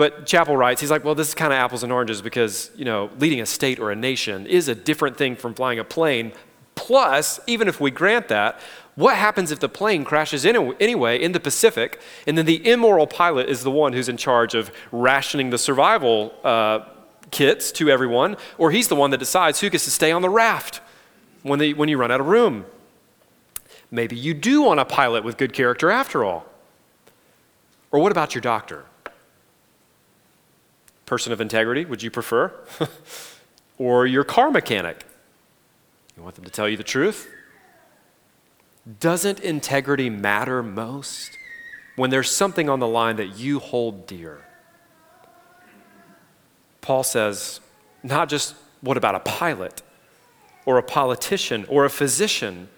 But 0.00 0.24
Chapell 0.24 0.56
writes, 0.56 0.80
he's 0.80 0.90
like, 0.90 1.04
well, 1.04 1.14
this 1.14 1.28
is 1.28 1.34
kind 1.34 1.52
of 1.52 1.58
apples 1.58 1.82
and 1.82 1.92
oranges 1.92 2.22
because, 2.22 2.70
you 2.74 2.86
know, 2.86 3.10
leading 3.18 3.42
a 3.42 3.44
state 3.44 3.78
or 3.78 3.90
a 3.90 3.94
nation 3.94 4.46
is 4.46 4.66
a 4.66 4.74
different 4.74 5.18
thing 5.18 5.36
from 5.36 5.52
flying 5.52 5.78
a 5.78 5.84
plane. 5.84 6.32
Plus, 6.74 7.38
even 7.46 7.68
if 7.68 7.82
we 7.82 7.90
grant 7.90 8.28
that, 8.28 8.58
what 8.94 9.16
happens 9.16 9.50
if 9.50 9.60
the 9.60 9.68
plane 9.68 10.06
crashes 10.06 10.46
in, 10.46 10.56
anyway 10.80 11.20
in 11.20 11.32
the 11.32 11.38
Pacific, 11.38 12.00
and 12.26 12.38
then 12.38 12.46
the 12.46 12.66
immoral 12.66 13.06
pilot 13.06 13.50
is 13.50 13.62
the 13.62 13.70
one 13.70 13.92
who's 13.92 14.08
in 14.08 14.16
charge 14.16 14.54
of 14.54 14.70
rationing 14.90 15.50
the 15.50 15.58
survival 15.58 16.32
uh, 16.44 16.80
kits 17.30 17.72
to 17.72 17.90
everyone, 17.90 18.36
or 18.58 18.70
he's 18.70 18.88
the 18.88 18.96
one 18.96 19.10
that 19.10 19.18
decides 19.18 19.60
who 19.60 19.70
gets 19.70 19.84
to 19.84 19.90
stay 19.90 20.12
on 20.12 20.22
the 20.22 20.30
raft 20.30 20.80
when, 21.42 21.58
they, 21.58 21.72
when 21.72 21.88
you 21.88 21.96
run 21.96 22.10
out 22.10 22.20
of 22.20 22.26
room? 22.26 22.64
Maybe 23.90 24.16
you 24.16 24.34
do 24.34 24.62
want 24.62 24.80
a 24.80 24.84
pilot 24.84 25.24
with 25.24 25.36
good 25.36 25.52
character 25.52 25.90
after 25.90 26.24
all. 26.24 26.46
Or 27.90 28.00
what 28.00 28.12
about 28.12 28.34
your 28.34 28.42
doctor? 28.42 28.84
person 31.10 31.32
of 31.32 31.40
integrity, 31.40 31.84
would 31.84 32.04
you 32.04 32.10
prefer? 32.10 32.52
or 33.78 34.06
your 34.06 34.22
car 34.22 34.48
mechanic? 34.48 35.04
You 36.16 36.22
want 36.22 36.36
them 36.36 36.44
to 36.44 36.52
tell 36.52 36.68
you 36.68 36.76
the 36.76 36.84
truth? 36.84 37.28
Doesn't 39.00 39.40
integrity 39.40 40.08
matter 40.08 40.62
most 40.62 41.36
when 41.96 42.10
there's 42.10 42.30
something 42.30 42.68
on 42.68 42.78
the 42.78 42.86
line 42.86 43.16
that 43.16 43.36
you 43.36 43.58
hold 43.58 44.06
dear? 44.06 44.46
Paul 46.80 47.02
says, 47.02 47.60
not 48.02 48.28
just 48.28 48.54
what 48.80 48.96
about 48.96 49.14
a 49.14 49.20
pilot 49.20 49.82
or 50.64 50.78
a 50.78 50.82
politician 50.82 51.64
or 51.68 51.84
a 51.84 51.90
physician? 51.90 52.68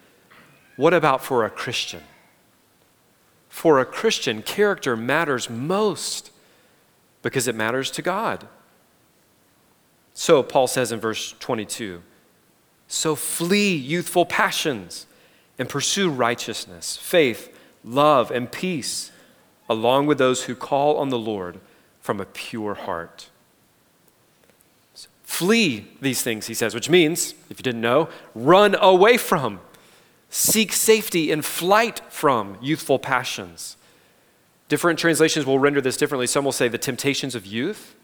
What 0.77 0.95
about 0.95 1.23
for 1.23 1.45
a 1.45 1.51
Christian? 1.51 2.03
For 3.49 3.79
a 3.79 3.85
Christian, 3.85 4.43
character 4.43 4.97
matters 4.97 5.51
most 5.51 6.31
because 7.21 7.47
it 7.47 7.55
matters 7.55 7.91
to 7.93 8.03
God. 8.03 8.49
So, 10.15 10.43
Paul 10.43 10.67
says 10.67 10.93
in 10.93 11.01
verse 11.01 11.35
22 11.39 12.03
So 12.89 13.15
flee 13.15 13.75
youthful 13.75 14.27
passions 14.27 15.07
and 15.59 15.69
pursue 15.69 16.11
righteousness, 16.11 16.97
faith, 16.97 17.57
love, 17.85 18.31
and 18.31 18.51
peace, 18.51 19.13
along 19.69 20.07
with 20.07 20.19
those 20.19 20.45
who 20.45 20.55
call 20.55 20.97
on 20.97 21.11
the 21.11 21.19
Lord 21.19 21.61
from 22.01 22.21
a 22.21 22.27
pure 22.27 22.75
heart. 22.75 23.29
Flee 25.43 25.89
these 26.01 26.23
things, 26.23 26.47
he 26.47 26.55
says, 26.55 26.75
which 26.75 26.89
means, 26.89 27.35
if 27.51 27.59
you 27.59 27.63
didn't 27.63 27.81
know, 27.81 28.09
run 28.35 28.77
away 28.77 29.17
from, 29.17 29.61
seek 30.31 30.73
safety 30.73 31.33
in 31.33 31.43
flight 31.43 32.01
from 32.09 32.57
youthful 32.63 32.99
passions 32.99 33.77
Different 34.73 34.99
translations 34.99 35.45
will 35.45 35.59
render 35.59 35.83
this 35.83 35.99
differently. 35.99 36.27
Some 36.27 36.47
will 36.47 36.51
say 36.51 36.67
the 36.67 36.79
temptations 36.79 37.35
of 37.35 37.45
youth. 37.45 37.95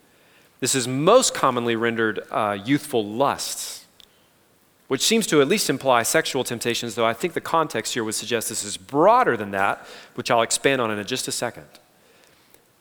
This 0.61 0.75
is 0.75 0.87
most 0.87 1.33
commonly 1.33 1.77
rendered 1.77 2.21
uh, 2.31 2.59
youthful 2.63 3.03
lusts, 3.03 3.87
which 4.87 5.01
seems 5.01 5.27
to 5.29 5.41
at 5.41 5.49
least 5.49 5.71
imply 5.71 6.03
sexual 6.03 6.45
temptations, 6.45 6.95
though 6.95 7.07
I 7.07 7.15
think 7.15 7.33
the 7.33 7.41
context 7.41 7.95
here 7.95 8.05
would 8.05 8.17
suggest 8.17 8.51
this 8.51 8.65
is 8.65 8.77
broader 8.77 9.35
than 9.35 9.51
that, 9.53 9.87
which 10.15 10.31
I'll 10.31 10.43
expand 10.43 10.83
on 10.83 10.91
in 10.91 11.07
just 11.07 11.27
a 11.27 11.33
second. 11.33 11.65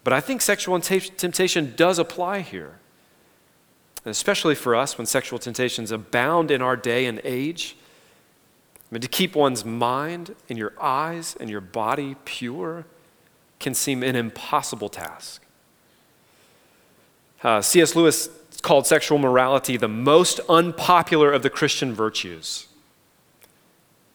But 0.04 0.12
I 0.12 0.20
think 0.20 0.42
sexual 0.42 0.78
temptation 0.82 1.74
does 1.78 1.98
apply 1.98 2.42
here, 2.42 2.80
and 4.08 4.12
especially 4.12 4.56
for 4.56 4.74
us 4.74 4.98
when 4.98 5.06
sexual 5.06 5.38
temptations 5.38 5.92
abound 5.92 6.50
in 6.50 6.62
our 6.62 6.78
day 6.78 7.08
and 7.08 7.20
age. 7.26 7.76
I 8.80 8.96
mean, 8.96 9.02
to 9.02 9.08
keep 9.10 9.36
one's 9.36 9.66
mind 9.66 10.34
and 10.48 10.58
your 10.58 10.72
eyes 10.80 11.36
and 11.42 11.50
your 11.50 11.60
body 11.60 12.16
pure 12.24 12.86
can 13.60 13.74
seem 13.74 14.04
an 14.04 14.16
impossible 14.16 14.88
task. 14.88 15.46
Uh, 17.44 17.62
C.S. 17.62 17.98
Lewis 17.98 18.30
called 18.62 18.88
sexual 18.88 19.18
morality 19.18 19.76
the 19.76 19.90
most 19.90 20.40
unpopular 20.48 21.34
of 21.34 21.44
the 21.44 21.50
Christian 21.50 21.94
virtues. 21.94 22.68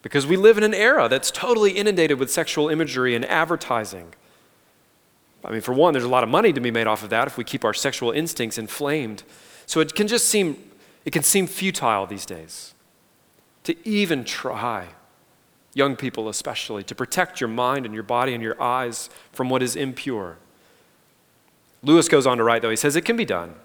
Because 0.01 0.25
we 0.25 0.37
live 0.37 0.57
in 0.57 0.63
an 0.63 0.73
era 0.73 1.07
that's 1.07 1.29
totally 1.29 1.73
inundated 1.73 2.17
with 2.17 2.31
sexual 2.31 2.67
imagery 2.67 3.13
and 3.13 3.25
advertising. 3.25 4.15
I 5.45 5.51
mean, 5.51 5.61
for 5.61 5.73
one, 5.73 5.93
there's 5.93 6.03
a 6.03 6.09
lot 6.09 6.23
of 6.23 6.29
money 6.29 6.51
to 6.51 6.59
be 6.59 6.71
made 6.71 6.87
off 6.87 7.03
of 7.03 7.11
that 7.11 7.27
if 7.27 7.37
we 7.37 7.43
keep 7.43 7.63
our 7.63 7.75
sexual 7.75 8.09
instincts 8.09 8.57
inflamed. 8.57 9.21
So 9.73 9.79
it 9.79 9.95
can 9.95 10.07
just 10.07 10.27
seem, 10.27 10.69
it 11.03 11.13
can 11.13 11.23
seem 11.23 11.47
futile 11.47 12.05
these 12.05 12.27
days 12.27 12.75
to 13.63 13.75
even 13.89 14.23
try 14.23 14.89
young 15.73 15.95
people 15.95 16.29
especially, 16.29 16.83
to 16.83 16.93
protect 16.93 17.41
your 17.41 17.47
mind 17.47 17.83
and 17.83 17.91
your 17.91 18.03
body 18.03 18.35
and 18.35 18.43
your 18.43 18.61
eyes 18.61 19.09
from 19.31 19.49
what 19.49 19.63
is 19.63 19.75
impure. 19.75 20.37
Lewis 21.81 22.07
goes 22.07 22.27
on 22.27 22.37
to 22.37 22.43
write, 22.43 22.61
though, 22.61 22.69
he 22.69 22.75
says 22.75 22.95
it 22.95 23.03
can 23.03 23.17
be 23.17 23.25
done. 23.25 23.55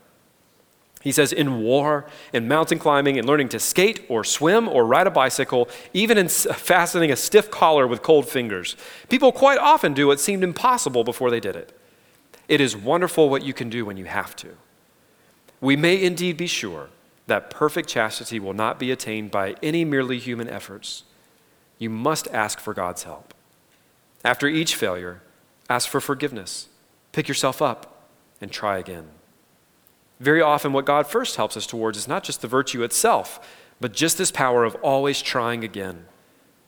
He 1.02 1.12
says, 1.12 1.30
in 1.30 1.60
war, 1.60 2.06
in 2.32 2.48
mountain 2.48 2.78
climbing, 2.78 3.16
in 3.16 3.26
learning 3.26 3.50
to 3.50 3.60
skate 3.60 4.06
or 4.08 4.24
swim 4.24 4.66
or 4.66 4.86
ride 4.86 5.06
a 5.06 5.10
bicycle, 5.10 5.68
even 5.92 6.16
in 6.16 6.28
fastening 6.28 7.10
a 7.10 7.16
stiff 7.16 7.50
collar 7.50 7.86
with 7.86 8.02
cold 8.02 8.26
fingers, 8.26 8.76
people 9.10 9.30
quite 9.30 9.58
often 9.58 9.92
do 9.92 10.06
what 10.06 10.20
seemed 10.20 10.42
impossible 10.42 11.04
before 11.04 11.30
they 11.30 11.38
did 11.38 11.54
it. 11.54 11.78
It 12.48 12.62
is 12.62 12.74
wonderful 12.74 13.28
what 13.28 13.42
you 13.42 13.52
can 13.52 13.68
do 13.68 13.84
when 13.84 13.98
you 13.98 14.06
have 14.06 14.34
to. 14.36 14.56
We 15.60 15.76
may 15.76 16.02
indeed 16.02 16.36
be 16.36 16.46
sure 16.46 16.88
that 17.26 17.50
perfect 17.50 17.88
chastity 17.88 18.40
will 18.40 18.54
not 18.54 18.78
be 18.78 18.90
attained 18.90 19.30
by 19.30 19.54
any 19.62 19.84
merely 19.84 20.18
human 20.18 20.48
efforts. 20.48 21.04
You 21.78 21.90
must 21.90 22.28
ask 22.28 22.58
for 22.58 22.74
God's 22.74 23.04
help. 23.04 23.34
After 24.24 24.46
each 24.48 24.74
failure, 24.74 25.22
ask 25.68 25.88
for 25.88 26.00
forgiveness, 26.00 26.68
pick 27.12 27.28
yourself 27.28 27.62
up, 27.62 28.08
and 28.40 28.50
try 28.50 28.78
again. 28.78 29.08
Very 30.20 30.42
often, 30.42 30.72
what 30.72 30.84
God 30.84 31.06
first 31.06 31.36
helps 31.36 31.56
us 31.56 31.66
towards 31.66 31.96
is 31.96 32.08
not 32.08 32.24
just 32.24 32.40
the 32.40 32.48
virtue 32.48 32.82
itself, 32.82 33.46
but 33.80 33.92
just 33.92 34.18
this 34.18 34.32
power 34.32 34.64
of 34.64 34.74
always 34.76 35.22
trying 35.22 35.62
again. 35.62 36.06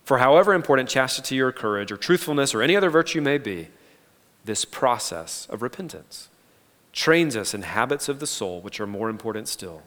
For 0.04 0.18
however 0.18 0.54
important 0.54 0.88
chastity 0.88 1.40
or 1.40 1.52
courage 1.52 1.90
or 1.90 1.96
truthfulness 1.96 2.54
or 2.54 2.62
any 2.62 2.76
other 2.76 2.90
virtue 2.90 3.20
may 3.20 3.38
be, 3.38 3.68
this 4.44 4.64
process 4.64 5.46
of 5.50 5.62
repentance 5.62 6.29
trains 6.92 7.36
us 7.36 7.54
in 7.54 7.62
habits 7.62 8.08
of 8.08 8.20
the 8.20 8.26
soul 8.26 8.60
which 8.60 8.80
are 8.80 8.86
more 8.86 9.08
important 9.08 9.48
still. 9.48 9.82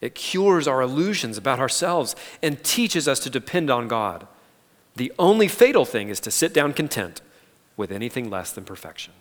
It 0.00 0.14
cures 0.14 0.68
our 0.68 0.82
illusions 0.82 1.38
about 1.38 1.60
ourselves 1.60 2.14
and 2.42 2.62
teaches 2.62 3.08
us 3.08 3.18
to 3.20 3.30
depend 3.30 3.70
on 3.70 3.88
God. 3.88 4.26
The 4.96 5.12
only 5.18 5.48
fatal 5.48 5.84
thing 5.84 6.08
is 6.08 6.20
to 6.20 6.30
sit 6.30 6.52
down 6.52 6.72
content 6.72 7.20
with 7.76 7.90
anything 7.90 8.30
less 8.30 8.52
than 8.52 8.64
perfection. 8.64 9.12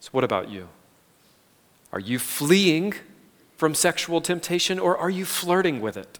So, 0.00 0.10
what 0.12 0.24
about 0.24 0.50
you? 0.50 0.68
Are 1.92 2.00
you 2.00 2.18
fleeing 2.18 2.94
from 3.56 3.74
sexual 3.74 4.20
temptation 4.20 4.78
or 4.78 4.96
are 4.96 5.10
you 5.10 5.24
flirting 5.24 5.80
with 5.80 5.96
it? 5.96 6.18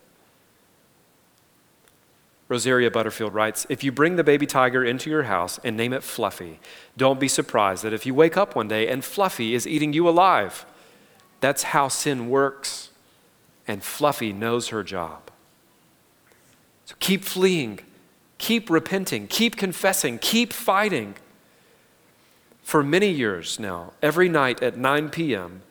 Rosaria 2.53 2.91
Butterfield 2.91 3.33
writes 3.33 3.67
If 3.71 3.83
you 3.83 3.91
bring 3.91 4.17
the 4.17 4.25
baby 4.25 4.47
tiger 4.47 4.85
into 4.85 5.09
your 5.09 5.23
house 5.23 5.59
and 5.65 5.75
name 5.75 5.95
it 5.95 6.03
Fluffy, 6.03 6.61
don't 6.99 7.19
be 7.19 7.27
surprised 7.27 7.83
that 7.83 7.95
if 7.95 8.05
you 8.05 8.15
wake 8.15 8.37
up 8.37 8.55
one 8.55 8.69
day 8.69 8.89
and 8.89 9.03
Fluffy 9.03 9.55
is 9.55 9.67
eating 9.67 9.95
you 9.95 10.07
alive. 10.07 10.67
That's 11.41 11.63
how 11.63 11.89
sin 11.89 12.29
works, 12.29 12.91
and 13.67 13.83
Fluffy 13.83 14.35
knows 14.35 14.69
her 14.69 14.85
job. 14.85 15.31
So 16.85 16.95
keep 17.01 17.25
fleeing, 17.25 17.81
keep 18.37 18.69
repenting, 18.69 19.29
keep 19.29 19.57
confessing, 19.57 20.19
keep 20.19 20.53
fighting. 20.53 21.15
For 22.63 22.83
many 22.83 23.09
years 23.09 23.59
now, 23.59 23.95
every 24.03 24.29
night 24.29 24.63
at 24.63 24.77
9 24.77 25.09
p.m., 25.09 25.63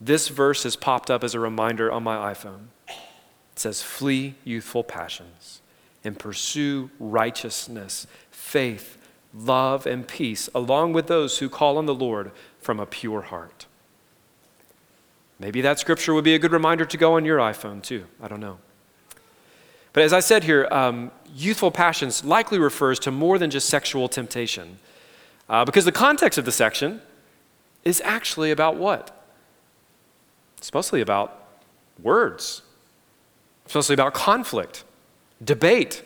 this 0.00 0.28
verse 0.28 0.62
has 0.62 0.74
popped 0.74 1.10
up 1.10 1.22
as 1.22 1.34
a 1.34 1.38
reminder 1.38 1.92
on 1.92 2.02
my 2.02 2.32
iPhone. 2.32 2.68
It 2.88 3.58
says, 3.58 3.82
Flee 3.82 4.36
youthful 4.42 4.82
passions 4.82 5.59
and 6.04 6.18
pursue 6.18 6.90
righteousness, 6.98 8.06
faith, 8.30 8.96
love, 9.34 9.86
and 9.86 10.08
peace, 10.08 10.48
along 10.54 10.92
with 10.92 11.06
those 11.06 11.38
who 11.38 11.48
call 11.48 11.78
on 11.78 11.86
the 11.86 11.94
Lord 11.94 12.30
from 12.60 12.80
a 12.80 12.86
pure 12.86 13.22
heart. 13.22 13.66
Maybe 15.38 15.60
that 15.62 15.78
scripture 15.78 16.12
would 16.14 16.24
be 16.24 16.34
a 16.34 16.38
good 16.38 16.52
reminder 16.52 16.84
to 16.84 16.96
go 16.96 17.14
on 17.14 17.24
your 17.24 17.38
iPhone 17.38 17.82
too. 17.82 18.04
I 18.22 18.28
don't 18.28 18.40
know. 18.40 18.58
But 19.92 20.02
as 20.04 20.12
I 20.12 20.20
said 20.20 20.44
here, 20.44 20.68
um, 20.70 21.10
youthful 21.34 21.70
passions 21.70 22.24
likely 22.24 22.58
refers 22.58 22.98
to 23.00 23.10
more 23.10 23.38
than 23.38 23.50
just 23.50 23.68
sexual 23.68 24.08
temptation. 24.08 24.78
Uh, 25.48 25.64
because 25.64 25.84
the 25.84 25.92
context 25.92 26.38
of 26.38 26.44
the 26.44 26.52
section 26.52 27.00
is 27.84 28.00
actually 28.04 28.50
about 28.50 28.76
what? 28.76 29.16
It's 30.58 30.72
mostly 30.72 31.00
about 31.00 31.48
words, 32.00 32.62
it's 33.64 33.74
mostly 33.74 33.94
about 33.94 34.14
conflict, 34.14 34.84
debate. 35.42 36.02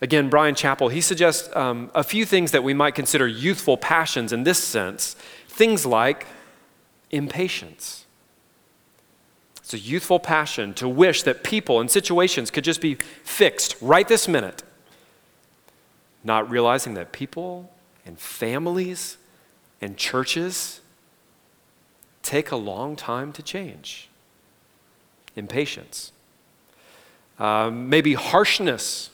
Again, 0.00 0.30
Bryan 0.30 0.54
Chapell, 0.54 0.92
he 0.92 1.00
suggests 1.00 1.54
um, 1.56 1.90
a 1.94 2.04
few 2.04 2.24
things 2.24 2.52
that 2.52 2.62
we 2.62 2.72
might 2.72 2.94
consider 2.94 3.26
youthful 3.26 3.76
passions 3.76 4.32
in 4.32 4.44
this 4.44 4.62
sense. 4.62 5.16
Things 5.48 5.84
like 5.84 6.26
impatience. 7.10 8.06
It's 9.56 9.74
a 9.74 9.78
youthful 9.78 10.20
passion 10.20 10.72
to 10.74 10.88
wish 10.88 11.24
that 11.24 11.44
people 11.44 11.80
and 11.80 11.90
situations 11.90 12.50
could 12.50 12.64
just 12.64 12.80
be 12.80 12.94
fixed 13.22 13.76
right 13.80 14.06
this 14.06 14.28
minute, 14.28 14.62
not 16.24 16.48
realizing 16.48 16.94
that 16.94 17.12
people 17.12 17.70
and 18.06 18.18
families 18.18 19.18
and 19.80 19.96
churches 19.96 20.80
take 22.22 22.50
a 22.50 22.56
long 22.56 22.96
time 22.96 23.32
to 23.32 23.42
change. 23.42 24.08
Impatience. 25.36 26.12
Um, 27.38 27.88
maybe 27.88 28.14
harshness 28.14 29.10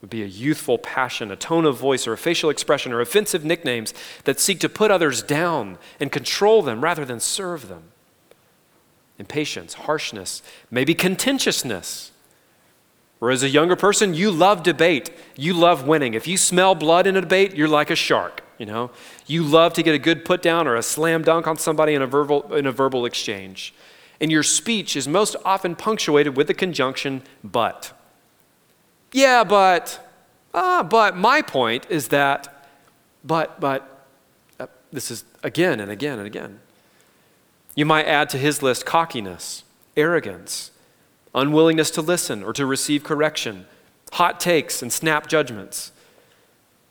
would 0.00 0.10
be 0.10 0.22
a 0.22 0.26
youthful 0.26 0.78
passion, 0.78 1.30
a 1.30 1.36
tone 1.36 1.64
of 1.64 1.76
voice, 1.76 2.06
or 2.06 2.12
a 2.12 2.18
facial 2.18 2.50
expression, 2.50 2.92
or 2.92 3.00
offensive 3.00 3.44
nicknames 3.44 3.92
that 4.24 4.38
seek 4.38 4.60
to 4.60 4.68
put 4.68 4.90
others 4.90 5.22
down 5.22 5.78
and 5.98 6.12
control 6.12 6.62
them 6.62 6.82
rather 6.84 7.04
than 7.04 7.18
serve 7.18 7.68
them. 7.68 7.84
Impatience, 9.18 9.74
harshness, 9.74 10.42
maybe 10.70 10.94
contentiousness. 10.94 12.12
Or 13.20 13.32
as 13.32 13.42
a 13.42 13.48
younger 13.48 13.74
person, 13.74 14.14
you 14.14 14.30
love 14.30 14.62
debate. 14.62 15.10
You 15.34 15.52
love 15.52 15.88
winning. 15.88 16.14
If 16.14 16.28
you 16.28 16.36
smell 16.36 16.76
blood 16.76 17.08
in 17.08 17.16
a 17.16 17.20
debate, 17.20 17.56
you're 17.56 17.66
like 17.66 17.90
a 17.90 17.96
shark, 17.96 18.44
you 18.58 18.66
know? 18.66 18.92
You 19.26 19.42
love 19.42 19.72
to 19.72 19.82
get 19.82 19.92
a 19.92 19.98
good 19.98 20.24
put 20.24 20.40
down 20.40 20.68
or 20.68 20.76
a 20.76 20.82
slam 20.82 21.22
dunk 21.22 21.48
on 21.48 21.56
somebody 21.58 21.94
in 21.94 22.02
a 22.02 22.06
verbal, 22.06 22.54
in 22.54 22.66
a 22.66 22.70
verbal 22.70 23.04
exchange. 23.04 23.74
And 24.20 24.32
your 24.32 24.42
speech 24.42 24.96
is 24.96 25.06
most 25.06 25.36
often 25.44 25.76
punctuated 25.76 26.36
with 26.36 26.46
the 26.48 26.54
conjunction 26.54 27.22
but. 27.44 27.92
Yeah, 29.12 29.44
but, 29.44 30.06
ah, 30.52 30.82
but 30.82 31.16
my 31.16 31.40
point 31.40 31.86
is 31.88 32.08
that, 32.08 32.66
but, 33.24 33.60
but, 33.60 34.06
uh, 34.58 34.66
this 34.92 35.10
is 35.10 35.24
again 35.42 35.80
and 35.80 35.90
again 35.90 36.18
and 36.18 36.26
again. 36.26 36.60
You 37.74 37.86
might 37.86 38.06
add 38.06 38.28
to 38.30 38.38
his 38.38 38.62
list 38.62 38.84
cockiness, 38.84 39.62
arrogance, 39.96 40.72
unwillingness 41.34 41.90
to 41.92 42.02
listen 42.02 42.42
or 42.42 42.52
to 42.52 42.66
receive 42.66 43.04
correction, 43.04 43.66
hot 44.12 44.40
takes, 44.40 44.82
and 44.82 44.92
snap 44.92 45.28
judgments. 45.28 45.92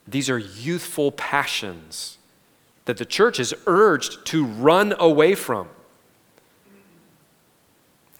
These 0.07 0.29
are 0.29 0.37
youthful 0.37 1.11
passions 1.11 2.17
that 2.85 2.97
the 2.97 3.05
church 3.05 3.39
is 3.39 3.53
urged 3.65 4.25
to 4.27 4.45
run 4.45 4.93
away 4.97 5.35
from. 5.35 5.67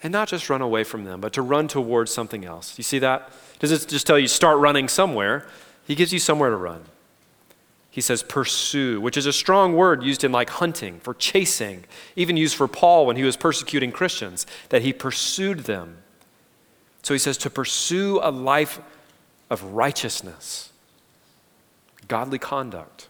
And 0.02 0.12
not 0.12 0.28
just 0.28 0.48
run 0.48 0.62
away 0.62 0.84
from 0.84 1.04
them, 1.04 1.20
but 1.20 1.32
to 1.32 1.42
run 1.42 1.66
towards 1.66 2.12
something 2.12 2.44
else. 2.44 2.78
You 2.78 2.84
see 2.84 3.00
that? 3.00 3.30
Does 3.58 3.72
it 3.72 3.88
just 3.88 4.06
tell 4.06 4.18
you 4.18 4.28
start 4.28 4.58
running 4.58 4.88
somewhere? 4.88 5.46
He 5.86 5.94
gives 5.94 6.12
you 6.12 6.20
somewhere 6.20 6.50
to 6.50 6.56
run. 6.56 6.84
He 7.90 8.00
says 8.00 8.22
pursue, 8.22 9.00
which 9.00 9.16
is 9.16 9.26
a 9.26 9.32
strong 9.32 9.74
word 9.74 10.04
used 10.04 10.22
in 10.22 10.30
like 10.30 10.50
hunting, 10.50 11.00
for 11.00 11.14
chasing, 11.14 11.84
even 12.14 12.36
used 12.36 12.54
for 12.54 12.68
Paul 12.68 13.06
when 13.06 13.16
he 13.16 13.24
was 13.24 13.36
persecuting 13.36 13.90
Christians, 13.90 14.46
that 14.68 14.82
he 14.82 14.92
pursued 14.92 15.60
them. 15.60 15.98
So 17.02 17.12
he 17.12 17.18
says 17.18 17.36
to 17.38 17.50
pursue 17.50 18.20
a 18.22 18.30
life 18.30 18.80
of 19.50 19.64
righteousness, 19.64 20.70
godly 22.06 22.38
conduct. 22.38 23.08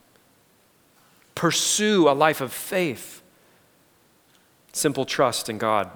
Pursue 1.35 2.09
a 2.09 2.13
life 2.13 2.41
of 2.41 2.51
faith, 2.51 3.21
simple 4.73 5.05
trust 5.05 5.49
in 5.49 5.59
God 5.59 5.91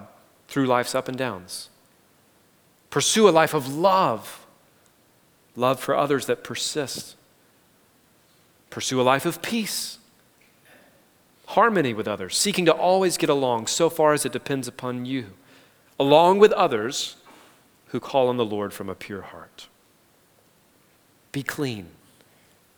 through 0.54 0.66
life's 0.66 0.94
up 0.94 1.08
and 1.08 1.18
downs. 1.18 1.68
Pursue 2.88 3.28
a 3.28 3.30
life 3.30 3.54
of 3.54 3.74
love, 3.74 4.46
love 5.56 5.80
for 5.80 5.96
others 5.96 6.26
that 6.26 6.44
persists. 6.44 7.16
Pursue 8.70 9.00
a 9.00 9.02
life 9.02 9.26
of 9.26 9.42
peace, 9.42 9.98
harmony 11.46 11.92
with 11.92 12.06
others, 12.06 12.36
seeking 12.36 12.64
to 12.66 12.72
always 12.72 13.16
get 13.16 13.28
along 13.28 13.66
so 13.66 13.90
far 13.90 14.12
as 14.12 14.24
it 14.24 14.30
depends 14.30 14.68
upon 14.68 15.04
you, 15.04 15.30
along 15.98 16.38
with 16.38 16.52
others 16.52 17.16
who 17.86 17.98
call 17.98 18.28
on 18.28 18.36
the 18.36 18.44
Lord 18.44 18.72
from 18.72 18.88
a 18.88 18.94
pure 18.94 19.22
heart. 19.22 19.66
Be 21.32 21.42
clean, 21.42 21.86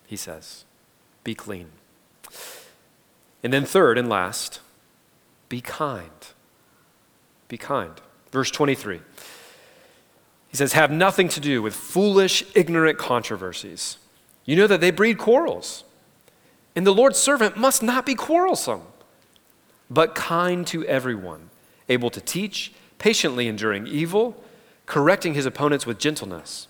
he 0.07 0.15
says. 0.15 0.65
Be 1.23 1.35
clean. 1.35 1.67
And 3.43 3.53
then, 3.53 3.65
third 3.65 3.99
and 3.99 4.09
last, 4.09 4.61
be 5.47 5.61
kind. 5.61 6.33
Be 7.47 7.57
kind. 7.57 7.93
Verse 8.31 8.51
23. 8.51 9.01
He 10.49 10.57
says, 10.57 10.73
Have 10.73 10.91
nothing 10.91 11.29
to 11.29 11.39
do 11.39 11.61
with 11.61 11.75
foolish, 11.75 12.43
ignorant 12.55 12.97
controversies. 12.97 13.97
You 14.45 14.55
know 14.55 14.67
that 14.67 14.81
they 14.81 14.91
breed 14.91 15.17
quarrels. 15.17 15.83
And 16.75 16.85
the 16.85 16.93
Lord's 16.93 17.17
servant 17.17 17.57
must 17.57 17.81
not 17.81 18.05
be 18.05 18.15
quarrelsome, 18.15 18.83
but 19.89 20.15
kind 20.15 20.65
to 20.67 20.85
everyone, 20.85 21.49
able 21.89 22.09
to 22.11 22.21
teach, 22.21 22.71
patiently 22.99 23.47
enduring 23.47 23.87
evil, 23.87 24.43
correcting 24.85 25.33
his 25.33 25.45
opponents 25.45 25.85
with 25.85 25.99
gentleness. 25.99 26.67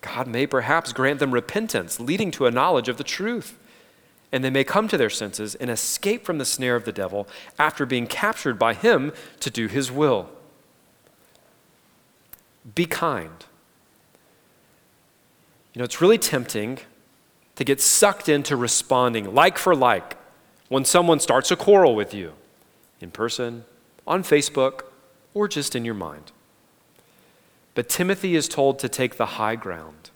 God 0.00 0.26
may 0.26 0.46
perhaps 0.46 0.92
grant 0.92 1.18
them 1.18 1.32
repentance, 1.32 2.00
leading 2.00 2.30
to 2.32 2.46
a 2.46 2.50
knowledge 2.50 2.88
of 2.88 2.96
the 2.96 3.04
truth 3.04 3.58
and 4.32 4.44
they 4.44 4.50
may 4.50 4.64
come 4.64 4.88
to 4.88 4.96
their 4.96 5.10
senses 5.10 5.54
and 5.56 5.70
escape 5.70 6.24
from 6.24 6.38
the 6.38 6.44
snare 6.44 6.76
of 6.76 6.84
the 6.84 6.92
devil 6.92 7.26
after 7.58 7.84
being 7.84 8.06
captured 8.06 8.58
by 8.58 8.74
him 8.74 9.12
to 9.40 9.50
do 9.50 9.66
his 9.66 9.90
will. 9.90 10.28
Be 12.74 12.86
kind. 12.86 13.44
You 15.74 15.80
know, 15.80 15.84
it's 15.84 16.00
really 16.00 16.18
tempting 16.18 16.78
to 17.56 17.64
get 17.64 17.80
sucked 17.80 18.28
into 18.28 18.56
responding 18.56 19.34
like 19.34 19.58
for 19.58 19.74
like 19.74 20.16
when 20.68 20.84
someone 20.84 21.20
starts 21.20 21.50
a 21.50 21.56
quarrel 21.56 21.94
with 21.94 22.14
you 22.14 22.32
in 23.00 23.10
person 23.10 23.64
on 24.06 24.22
Facebook, 24.22 24.82
or 25.34 25.46
just 25.46 25.76
in 25.76 25.84
your 25.84 25.94
mind. 25.94 26.32
But 27.74 27.88
Timothy 27.88 28.34
is 28.34 28.48
told 28.48 28.78
to 28.80 28.88
take 28.88 29.16
the 29.16 29.26
high 29.26 29.56
ground 29.56 30.10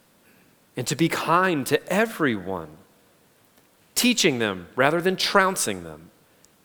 and 0.77 0.87
to 0.87 0.96
be 0.96 1.09
kind 1.09 1.64
to 1.66 1.87
everyone, 1.92 2.79
teaching 3.94 4.38
them 4.38 4.68
rather 4.76 5.00
than 5.00 5.16
trouncing 5.16 5.85
them, 5.85 6.11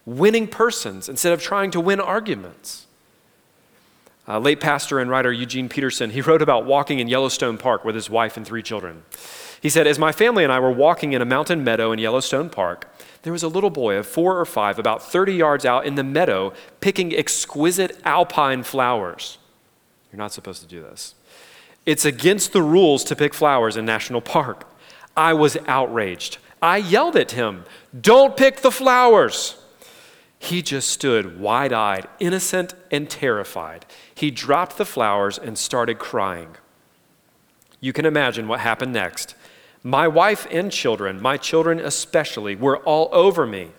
winning 0.06 0.48
persons 0.48 1.10
instead 1.10 1.34
of 1.34 1.42
trying 1.42 1.72
to 1.72 1.80
win 1.80 2.00
arguments. 2.00 2.88
Uh, 4.28 4.38
late 4.38 4.60
pastor 4.60 5.00
and 5.00 5.10
writer 5.10 5.32
Eugene 5.32 5.70
Peterson, 5.70 6.12
he 6.12 6.22
wrote 6.30 6.42
about 6.42 6.65
walking 6.65 7.00
in 7.00 7.08
Yellowstone 7.08 7.58
Park 7.58 7.84
with 7.84 7.96
his 7.96 8.10
wife 8.10 8.38
and 8.38 8.46
three 8.46 8.62
children. 8.62 9.04
He 9.62 9.70
said, 9.70 9.88
As 9.88 10.00
my 10.00 10.12
family 10.12 10.44
and 10.44 10.54
I 10.54 10.60
were 10.60 10.72
walking 10.72 11.13
in 11.13 11.22
a 11.22 11.26
mountain 11.26 11.63
meadow 11.63 11.92
in 11.92 12.00
Yellowstone 12.00 12.50
Park, 12.50 12.94
there 13.24 13.34
was 13.34 13.44
a 13.44 13.48
little 13.48 13.70
boy 13.70 13.96
of 13.96 14.08
four 14.08 14.39
or 14.39 14.46
five, 14.46 14.80
about 14.80 15.04
30 15.04 15.34
yards 15.34 15.65
out 15.65 15.86
in 15.86 15.96
the 15.96 16.04
meadow, 16.04 16.54
picking 16.80 17.13
exquisite 17.13 18.00
alpine 18.06 18.63
flowers. 18.63 19.39
You're 20.12 20.20
not 20.20 20.32
supposed 20.32 20.62
to 20.62 20.68
do 20.68 20.82
this. 20.82 21.15
It's 21.86 22.06
against 22.06 22.54
the 22.54 22.62
rules 22.62 23.04
to 23.06 23.15
pick 23.15 23.34
flowers 23.34 23.76
in 23.76 23.86
National 23.86 24.22
Park. 24.22 24.70
I 25.18 25.34
was 25.34 25.58
outraged. 25.68 26.38
I 26.62 26.78
yelled 26.78 27.15
at 27.15 27.32
him, 27.32 27.65
Don't 28.00 28.36
pick 28.36 28.58
the 28.58 28.72
flowers. 28.72 29.56
He 30.39 30.62
just 30.62 30.89
stood 30.89 31.39
wide 31.39 31.74
eyed, 31.74 32.08
innocent 32.19 32.74
and 32.91 33.10
terrified. 33.10 33.86
He 34.15 34.32
dropped 34.32 34.78
the 34.78 34.86
flowers 34.86 35.38
and 35.38 35.58
started 35.58 36.00
crying. 36.00 36.56
You 37.82 37.93
can 37.93 38.06
imagine 38.06 38.48
what 38.48 38.62
happened 38.62 38.93
next. 38.93 39.36
My 39.84 40.08
wife 40.08 40.48
and 40.50 40.72
children, 40.72 41.22
my 41.22 41.38
children 41.38 41.80
especially, 41.80 42.56
were 42.56 42.78
all 42.80 43.10
over 43.12 43.45
me. 43.45 43.72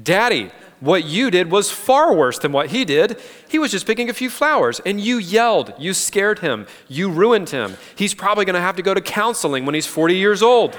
Daddy, 0.00 0.50
what 0.80 1.04
you 1.04 1.30
did 1.30 1.50
was 1.50 1.72
far 1.72 2.14
worse 2.14 2.38
than 2.38 2.52
what 2.52 2.70
he 2.70 2.84
did. 2.84 3.20
He 3.48 3.58
was 3.58 3.72
just 3.72 3.86
picking 3.86 4.08
a 4.08 4.14
few 4.14 4.30
flowers, 4.30 4.80
and 4.86 5.00
you 5.00 5.18
yelled. 5.18 5.72
You 5.78 5.92
scared 5.94 6.38
him. 6.38 6.66
You 6.86 7.10
ruined 7.10 7.50
him. 7.50 7.76
He's 7.96 8.14
probably 8.14 8.44
going 8.44 8.54
to 8.54 8.60
have 8.60 8.76
to 8.76 8.82
go 8.82 8.94
to 8.94 9.00
counseling 9.00 9.66
when 9.66 9.74
he's 9.74 9.86
40 9.86 10.14
years 10.14 10.42
old. 10.42 10.78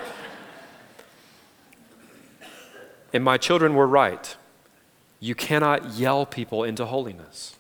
And 3.14 3.24
my 3.24 3.38
children 3.38 3.74
were 3.74 3.88
right. 3.88 4.36
You 5.20 5.36
cannot 5.36 5.94
yell 5.94 6.26
people 6.26 6.64
into 6.64 6.86
holiness, 6.86 7.58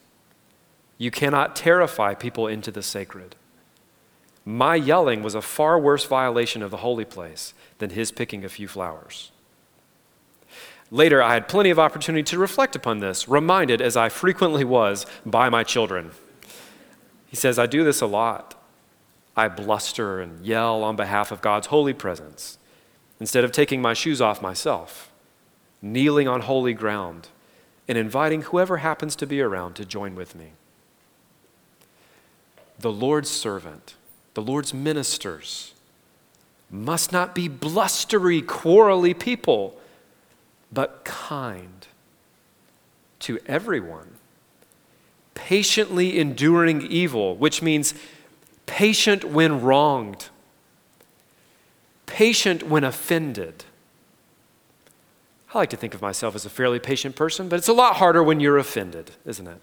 you 0.98 1.12
cannot 1.12 1.56
terrify 1.56 2.14
people 2.14 2.48
into 2.48 2.72
the 2.72 2.84
sacred. 2.84 3.36
My 4.46 4.76
yelling 4.76 5.22
was 5.22 5.36
a 5.36 5.42
far 5.42 5.78
worse 5.78 6.06
violation 6.06 6.64
of 6.64 6.72
the 6.72 6.78
holy 6.78 7.06
place 7.06 7.54
than 7.78 7.92
his 7.92 8.12
picking 8.12 8.44
a 8.44 8.50
few 8.50 8.68
flowers. 8.68 9.32
Later, 10.92 11.22
I 11.22 11.36
had 11.36 11.48
plenty 11.48 11.70
of 11.70 11.78
opportunity 11.78 12.24
to 12.24 12.40
reflect 12.40 12.76
upon 12.76 13.00
this, 13.00 13.28
reminded, 13.30 13.80
as 13.80 13.96
I 13.96 14.10
frequently 14.10 14.64
was, 14.64 15.06
by 15.26 15.50
my 15.50 15.64
children. 15.64 16.12
He 17.28 17.36
says, 17.36 17.60
I 17.60 17.68
do 17.68 17.84
this 17.84 18.02
a 18.02 18.08
lot. 18.08 18.56
I 19.38 19.48
bluster 19.48 20.20
and 20.20 20.44
yell 20.44 20.84
on 20.84 20.96
behalf 20.96 21.32
of 21.32 21.42
God's 21.42 21.68
holy 21.68 21.94
presence 21.94 22.58
instead 23.20 23.44
of 23.44 23.52
taking 23.52 23.82
my 23.82 23.94
shoes 23.94 24.20
off 24.20 24.42
myself, 24.42 25.09
kneeling 25.82 26.28
on 26.28 26.42
holy 26.42 26.74
ground, 26.74 27.30
and 27.88 27.98
inviting 27.98 28.44
whoever 28.44 28.78
happens 28.78 29.16
to 29.16 29.26
be 29.26 29.42
around 29.42 29.76
to 29.76 29.86
join 29.86 30.16
with 30.16 30.36
me. 30.36 30.52
The 32.80 32.92
Lord's 32.92 33.30
servant 33.30 33.96
the 34.40 34.42
Lord's 34.42 34.74
ministers 34.74 35.74
must 36.72 37.12
not 37.12 37.36
be 37.36 37.48
blustery, 37.48 38.42
quarrelly 38.42 39.18
people, 39.18 39.78
but 40.72 41.04
kind 41.04 41.88
to 43.20 43.40
everyone, 43.48 44.16
patiently 45.34 46.20
enduring 46.20 46.84
evil, 46.84 47.36
which 47.36 47.62
means 47.62 47.94
patient 48.66 49.26
when 49.26 49.62
wronged, 49.62 50.30
patient 52.06 52.64
when 52.64 52.86
offended. 52.86 53.66
I 55.54 55.58
like 55.58 55.70
to 55.72 55.78
think 55.78 55.94
of 55.94 56.02
myself 56.02 56.36
as 56.36 56.46
a 56.46 56.50
fairly 56.50 56.80
patient 56.80 57.16
person, 57.16 57.50
but 57.50 57.58
it's 57.58 57.68
a 57.68 57.74
lot 57.74 57.96
harder 57.96 58.24
when 58.24 58.40
you're 58.40 58.58
offended, 58.58 59.12
isn't 59.26 59.48
it? 59.48 59.62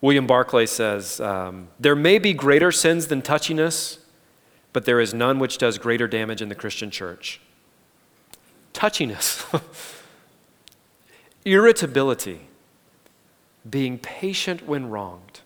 William 0.00 0.26
Barclay 0.26 0.66
says, 0.66 1.20
um, 1.20 1.68
There 1.78 1.96
may 1.96 2.18
be 2.18 2.32
greater 2.32 2.72
sins 2.72 3.06
than 3.06 3.22
touchiness, 3.22 3.98
but 4.72 4.84
there 4.84 5.00
is 5.00 5.14
none 5.14 5.38
which 5.38 5.58
does 5.58 5.78
greater 5.78 6.08
damage 6.08 6.42
in 6.42 6.48
the 6.48 6.54
Christian 6.54 6.90
church. 6.90 7.40
Touchiness, 8.74 9.44
irritability, 11.44 12.48
being 13.68 13.98
patient 13.98 14.66
when 14.66 14.88
wronged. 14.88 15.40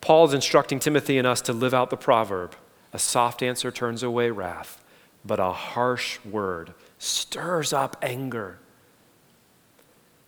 Paul 0.00 0.26
is 0.26 0.34
instructing 0.34 0.78
Timothy 0.78 1.18
and 1.18 1.26
us 1.26 1.40
to 1.42 1.52
live 1.52 1.74
out 1.74 1.90
the 1.90 1.96
proverb 1.96 2.54
a 2.92 2.98
soft 2.98 3.42
answer 3.42 3.70
turns 3.70 4.02
away 4.02 4.30
wrath, 4.30 4.82
but 5.28 5.38
a 5.38 5.52
harsh 5.52 6.18
word 6.24 6.72
stirs 6.98 7.72
up 7.72 7.96
anger. 8.02 8.58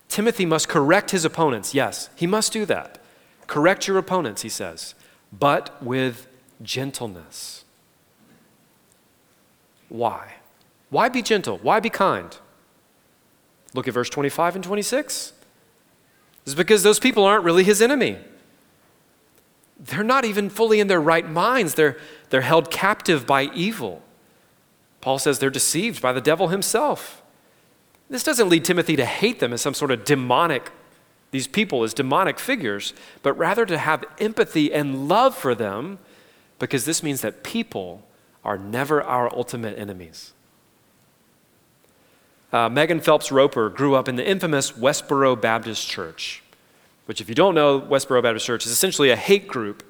Timothy 0.09 0.45
must 0.45 0.69
correct 0.69 1.11
his 1.11 1.25
opponents. 1.25 1.75
Yes, 1.75 2.11
he 2.15 2.27
must 2.27 2.53
do 2.53 2.65
that. 2.67 2.99
Correct 3.47 3.89
your 3.89 3.99
opponents, 3.99 4.43
he 4.43 4.49
says, 4.49 4.95
but 5.33 5.83
with 5.83 6.29
gentleness. 6.63 7.65
Why? 9.89 10.35
Why 10.91 11.09
be 11.09 11.23
gentle? 11.23 11.59
Why 11.59 11.81
be 11.81 11.91
kind? 11.91 12.37
Look 13.73 13.89
at 13.89 13.95
verse 13.95 14.11
25 14.11 14.57
and 14.57 14.65
26. 14.65 15.33
It's 16.45 16.55
because 16.55 16.83
those 16.83 16.99
people 16.99 17.25
aren't 17.25 17.45
really 17.45 17.65
his 17.65 17.81
enemy. 17.81 18.19
They're 19.79 20.05
not 20.05 20.25
even 20.25 20.51
fully 20.51 20.79
in 20.79 20.89
their 20.89 21.01
right 21.01 21.29
minds. 21.29 21.75
They're, 21.75 21.97
they're 22.29 22.43
held 22.43 22.71
captive 22.71 23.27
by 23.27 23.45
evil. 23.55 24.03
Paul 25.01 25.19
says 25.19 25.39
they're 25.39 25.51
deceived 25.51 26.03
by 26.03 26.13
the 26.13 26.21
devil 26.21 26.49
himself. 26.49 27.23
This 28.09 28.25
doesn't 28.25 28.49
lead 28.49 28.65
Timothy 28.65 28.97
to 28.97 29.05
hate 29.05 29.41
them 29.41 29.53
as 29.53 29.63
some 29.63 29.75
sort 29.75 29.91
of 29.91 30.05
demonic, 30.05 30.71
these 31.31 31.47
people 31.47 31.85
as 31.85 31.95
demonic 31.95 32.39
figures, 32.39 32.93
but 33.23 33.33
rather 33.35 33.65
to 33.67 33.79
have 33.79 34.05
empathy 34.19 34.73
and 34.73 35.09
love 35.09 35.37
for 35.37 35.55
them 35.55 35.99
because 36.59 36.85
this 36.85 37.03
means 37.03 37.21
that 37.23 37.43
people 37.43 38.03
are 38.45 38.59
never 38.59 39.03
our 39.03 39.33
ultimate 39.35 39.79
enemies. 39.79 40.33
Uh, 42.53 42.69
Megan 42.69 43.01
Phelps 43.01 43.31
Roper 43.31 43.69
grew 43.69 43.95
up 43.95 44.09
in 44.09 44.17
the 44.17 44.29
infamous 44.29 44.73
Westboro 44.73 45.41
Baptist 45.41 45.87
Church, 45.89 46.43
which, 47.07 47.21
if 47.21 47.29
you 47.29 47.35
don't 47.35 47.55
know, 47.55 47.81
Westboro 47.81 48.23
Baptist 48.23 48.45
Church 48.45 48.67
is 48.67 48.73
essentially 48.73 49.11
a 49.11 49.17
hate 49.17 49.47
group 49.47 49.85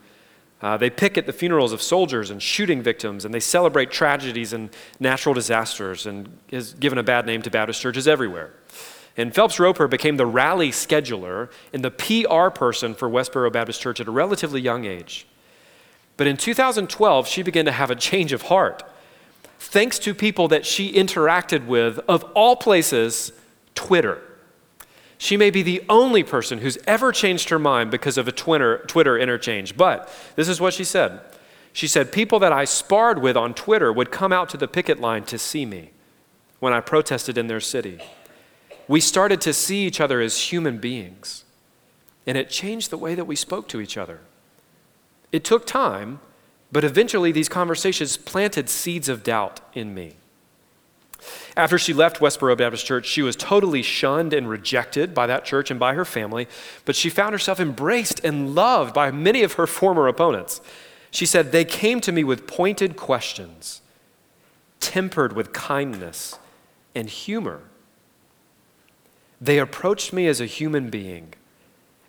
uh, 0.63 0.77
they 0.77 0.91
picket 0.91 1.27
the 1.27 1.33
funerals 1.33 1.73
of 1.73 1.81
soldiers 1.81 2.31
and 2.31 2.43
shooting 2.43 2.83
victims, 2.83 3.25
and 3.25 3.33
they 3.33 3.41
celebrate 3.41 3.91
tragedies 3.91 4.53
and 4.53 4.71
natural 4.99 5.35
disasters, 5.35 6.07
and 6.07 6.39
has 6.51 6.75
given 6.75 6.99
a 6.99 7.03
bad 7.03 7.25
name 7.27 7.41
to 7.43 7.51
Baptist 7.51 7.81
churches 7.81 8.07
everywhere. 8.07 8.53
And 9.17 9.35
Phelps 9.35 9.59
Roper 9.59 9.89
became 9.89 10.17
the 10.17 10.27
rally 10.27 10.71
scheduler 10.71 11.51
and 11.73 11.85
the 11.85 11.91
PR 11.91 12.51
person 12.51 12.95
for 12.95 13.09
Westboro 13.09 13.53
Baptist 13.53 13.81
Church 13.81 14.01
at 14.01 14.07
a 14.07 14.11
relatively 14.11 14.61
young 14.61 14.85
age. 14.85 15.27
But 16.17 16.27
in 16.27 16.37
2012, 16.37 17.27
she 17.27 17.43
began 17.43 17.65
to 17.65 17.73
have 17.73 17.91
a 17.91 17.95
change 17.95 18.33
of 18.33 18.43
heart, 18.43 18.83
thanks 19.59 19.99
to 20.01 20.15
people 20.15 20.49
that 20.49 20.67
she 20.67 20.93
interacted 20.93 21.67
with, 21.67 21.99
of 22.01 22.25
all 22.35 22.57
places, 22.57 23.33
Twitter. 23.75 24.23
She 25.23 25.37
may 25.37 25.51
be 25.51 25.63
the 25.63 25.83
only 25.87 26.23
person 26.23 26.61
who's 26.61 26.79
ever 26.87 27.13
changed 27.13 27.51
her 27.51 27.59
mind 27.59 27.91
because 27.91 28.17
of 28.17 28.27
a 28.27 28.33
Twitter, 28.33 28.79
Twitter 28.87 29.19
interchange. 29.19 29.77
But 29.77 30.11
this 30.35 30.49
is 30.49 30.63
what 30.63 30.73
she 30.73 30.83
said. 30.83 31.21
She 31.75 31.87
said, 31.87 32.11
People 32.11 32.39
that 32.39 32.55
I 32.55 32.65
sparred 32.65 33.21
with 33.21 33.37
on 33.37 33.53
Twitter 33.53 33.93
would 33.93 34.11
come 34.11 34.33
out 34.33 34.49
to 34.49 34.57
the 34.57 34.67
picket 34.67 34.99
line 34.99 35.25
to 35.25 35.37
see 35.37 35.67
me 35.67 35.91
when 36.59 36.73
I 36.73 36.81
protested 36.81 37.37
in 37.37 37.49
their 37.49 37.61
city. 37.61 38.01
We 38.89 38.99
started 38.99 39.43
to 39.43 39.53
see 39.53 39.87
each 39.87 40.01
other 40.01 40.23
as 40.23 40.51
human 40.51 40.79
beings, 40.79 41.45
and 42.27 42.39
it 42.39 42.49
changed 42.49 42.89
the 42.89 42.97
way 42.97 43.15
that 43.15 43.27
we 43.27 43.37
spoke 43.37 43.69
to 43.69 43.81
each 43.83 43.99
other. 43.99 44.21
It 45.33 45.45
took 45.45 45.67
time, 45.67 46.21
but 46.73 46.83
eventually 46.83 47.31
these 47.31 47.51
conversations 47.51 48.17
planted 48.17 48.71
seeds 48.71 49.11
of 49.11 49.23
doubt 49.23 49.61
in 49.75 49.93
me. 49.95 50.17
After 51.57 51.79
she 51.79 51.93
left 51.93 52.21
Westboro 52.21 52.57
Baptist 52.57 52.87
Church, 52.87 53.07
she 53.07 53.23
was 53.23 53.37
totally 53.37 53.83
shunned 53.83 54.33
and 54.33 54.49
rejected 54.49 55.15
by 55.15 55.27
that 55.27 55.45
church 55.45 55.71
and 55.71 55.79
by 55.79 55.95
her 55.95 56.05
family, 56.05 56.49
but 56.85 56.97
she 56.97 57.11
found 57.11 57.33
herself 57.33 57.61
embraced 57.61 58.25
and 58.25 58.55
loved 58.55 58.95
by 58.95 59.11
many 59.11 59.43
of 59.43 59.55
her 59.55 59.67
former 59.67 60.09
opponents. 60.09 60.61
She 61.11 61.27
said, 61.27 61.53
They 61.53 61.65
came 61.65 62.01
to 62.03 62.13
me 62.13 62.25
with 62.25 62.47
pointed 62.47 62.97
questions, 62.97 63.83
tempered 64.79 65.35
with 65.35 65.53
kindness 65.53 66.39
and 66.95 67.09
humor. 67.09 67.63
They 69.41 69.59
approached 69.59 70.13
me 70.13 70.27
as 70.27 70.41
a 70.41 70.47
human 70.47 70.91
being, 70.91 71.35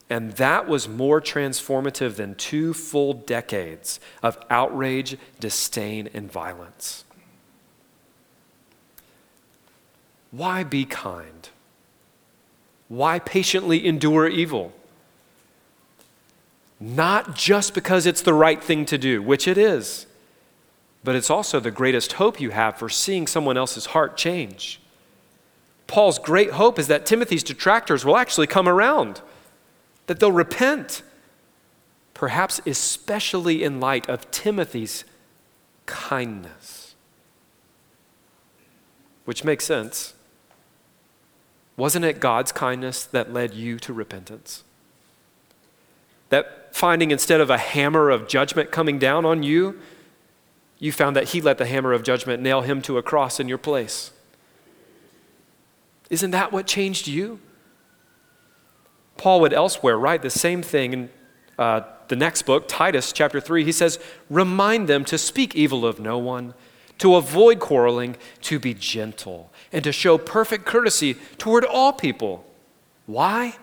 and 0.09 0.33
that 0.33 0.67
was 0.67 0.89
more 0.89 1.21
transformative 1.21 2.15
than 2.15 2.35
two 2.35 2.73
full 2.73 3.13
decades 3.13 3.99
of 4.21 4.37
outrage, 4.49 5.17
disdain, 5.39 6.09
and 6.13 6.29
violence. 6.31 7.05
Why 10.31 10.63
be 10.63 10.85
kind? 10.85 11.49
Why 12.87 13.19
patiently 13.19 13.85
endure 13.85 14.27
evil? 14.27 14.73
Not 16.79 17.35
just 17.35 17.73
because 17.73 18.05
it's 18.05 18.21
the 18.21 18.33
right 18.33 18.61
thing 18.61 18.85
to 18.85 18.97
do, 18.97 19.21
which 19.21 19.47
it 19.47 19.57
is, 19.57 20.07
but 21.03 21.15
it's 21.15 21.29
also 21.29 21.59
the 21.59 21.71
greatest 21.71 22.13
hope 22.13 22.39
you 22.39 22.49
have 22.49 22.77
for 22.77 22.89
seeing 22.89 23.27
someone 23.27 23.57
else's 23.57 23.87
heart 23.87 24.17
change. 24.17 24.79
Paul's 25.87 26.17
great 26.17 26.51
hope 26.51 26.79
is 26.79 26.87
that 26.87 27.05
Timothy's 27.05 27.43
detractors 27.43 28.05
will 28.05 28.17
actually 28.17 28.47
come 28.47 28.67
around, 28.67 29.21
that 30.07 30.19
they'll 30.19 30.31
repent, 30.31 31.03
perhaps 32.13 32.61
especially 32.65 33.63
in 33.63 33.79
light 33.79 34.09
of 34.09 34.31
Timothy's 34.31 35.03
kindness. 35.85 36.95
Which 39.25 39.43
makes 39.43 39.65
sense. 39.65 40.13
Wasn't 41.81 42.05
it 42.05 42.19
God's 42.19 42.51
kindness 42.51 43.05
that 43.05 43.33
led 43.33 43.55
you 43.55 43.79
to 43.79 43.91
repentance? 43.91 44.63
That 46.29 46.75
finding 46.75 47.09
instead 47.09 47.41
of 47.41 47.49
a 47.49 47.57
hammer 47.57 48.11
of 48.11 48.27
judgment 48.27 48.69
coming 48.69 48.99
down 48.99 49.25
on 49.25 49.41
you, 49.41 49.79
you 50.77 50.91
found 50.91 51.15
that 51.15 51.29
He 51.29 51.41
let 51.41 51.57
the 51.57 51.65
hammer 51.65 51.91
of 51.91 52.03
judgment 52.03 52.43
nail 52.43 52.61
Him 52.61 52.83
to 52.83 52.99
a 52.99 53.01
cross 53.01 53.39
in 53.39 53.49
your 53.49 53.57
place. 53.57 54.11
Isn't 56.11 56.29
that 56.29 56.51
what 56.51 56.67
changed 56.67 57.07
you? 57.07 57.39
Paul 59.17 59.41
would 59.41 59.51
elsewhere 59.51 59.97
write 59.97 60.21
the 60.21 60.29
same 60.29 60.61
thing 60.61 60.93
in 60.93 61.09
uh, 61.57 61.81
the 62.09 62.15
next 62.15 62.43
book, 62.43 62.67
Titus 62.67 63.11
chapter 63.11 63.41
3. 63.41 63.65
He 63.65 63.71
says, 63.71 63.97
Remind 64.29 64.87
them 64.87 65.03
to 65.05 65.17
speak 65.17 65.55
evil 65.55 65.87
of 65.87 65.99
no 65.99 66.19
one, 66.19 66.53
to 67.01 67.15
avoid 67.15 67.59
quarreling, 67.59 68.15
to 68.41 68.59
be 68.59 68.75
gentle, 68.75 69.51
and 69.73 69.83
to 69.83 69.91
show 69.91 70.19
perfect 70.19 70.65
courtesy 70.65 71.15
toward 71.39 71.65
all 71.65 71.91
people. 71.91 72.45
Why? 73.07 73.55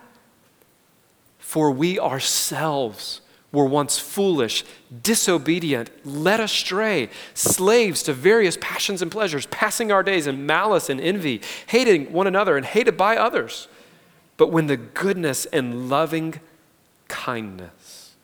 For 1.37 1.71
we 1.71 1.97
ourselves 1.97 3.21
were 3.53 3.63
once 3.63 3.97
foolish, 3.97 4.65
disobedient, 5.01 5.89
led 6.05 6.41
astray, 6.41 7.09
slaves 7.33 8.03
to 8.03 8.13
various 8.13 8.57
passions 8.59 9.01
and 9.01 9.09
pleasures, 9.09 9.45
passing 9.45 9.89
our 9.89 10.03
days 10.03 10.27
in 10.27 10.45
malice 10.45 10.89
and 10.89 10.99
envy, 10.99 11.41
hating 11.67 12.11
one 12.11 12.27
another 12.27 12.57
and 12.57 12.65
hated 12.65 12.97
by 12.97 13.15
others. 13.15 13.69
But 14.35 14.51
when 14.51 14.67
the 14.67 14.75
goodness 14.75 15.45
and 15.45 15.87
loving 15.89 16.41
kindness 17.07 18.15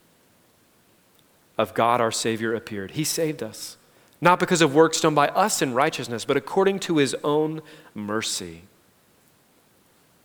of 1.58 1.74
God 1.74 2.02
our 2.02 2.12
Savior 2.12 2.54
appeared, 2.54 2.92
He 2.92 3.06
saved 3.06 3.42
us, 3.42 3.78
not 4.26 4.40
because 4.40 4.62
of 4.62 4.76
works 4.76 5.00
done 5.00 5.16
by 5.16 5.30
us 5.30 5.62
in 5.62 5.74
righteousness, 5.74 6.26
but 6.26 6.36
according 6.36 6.80
to 6.80 6.98
His 6.98 7.16
own 7.24 7.62
mercy. 7.94 8.64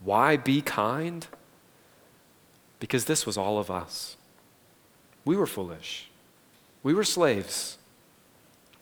Why 0.02 0.36
be 0.36 0.62
kind? 0.62 1.26
Because 2.80 3.04
this 3.04 3.26
was 3.26 3.36
all 3.36 3.58
of 3.58 3.70
us. 3.70 4.16
We 5.24 5.36
were 5.36 5.46
foolish. 5.46 6.08
We 6.82 6.94
were 6.94 7.04
slaves. 7.04 7.76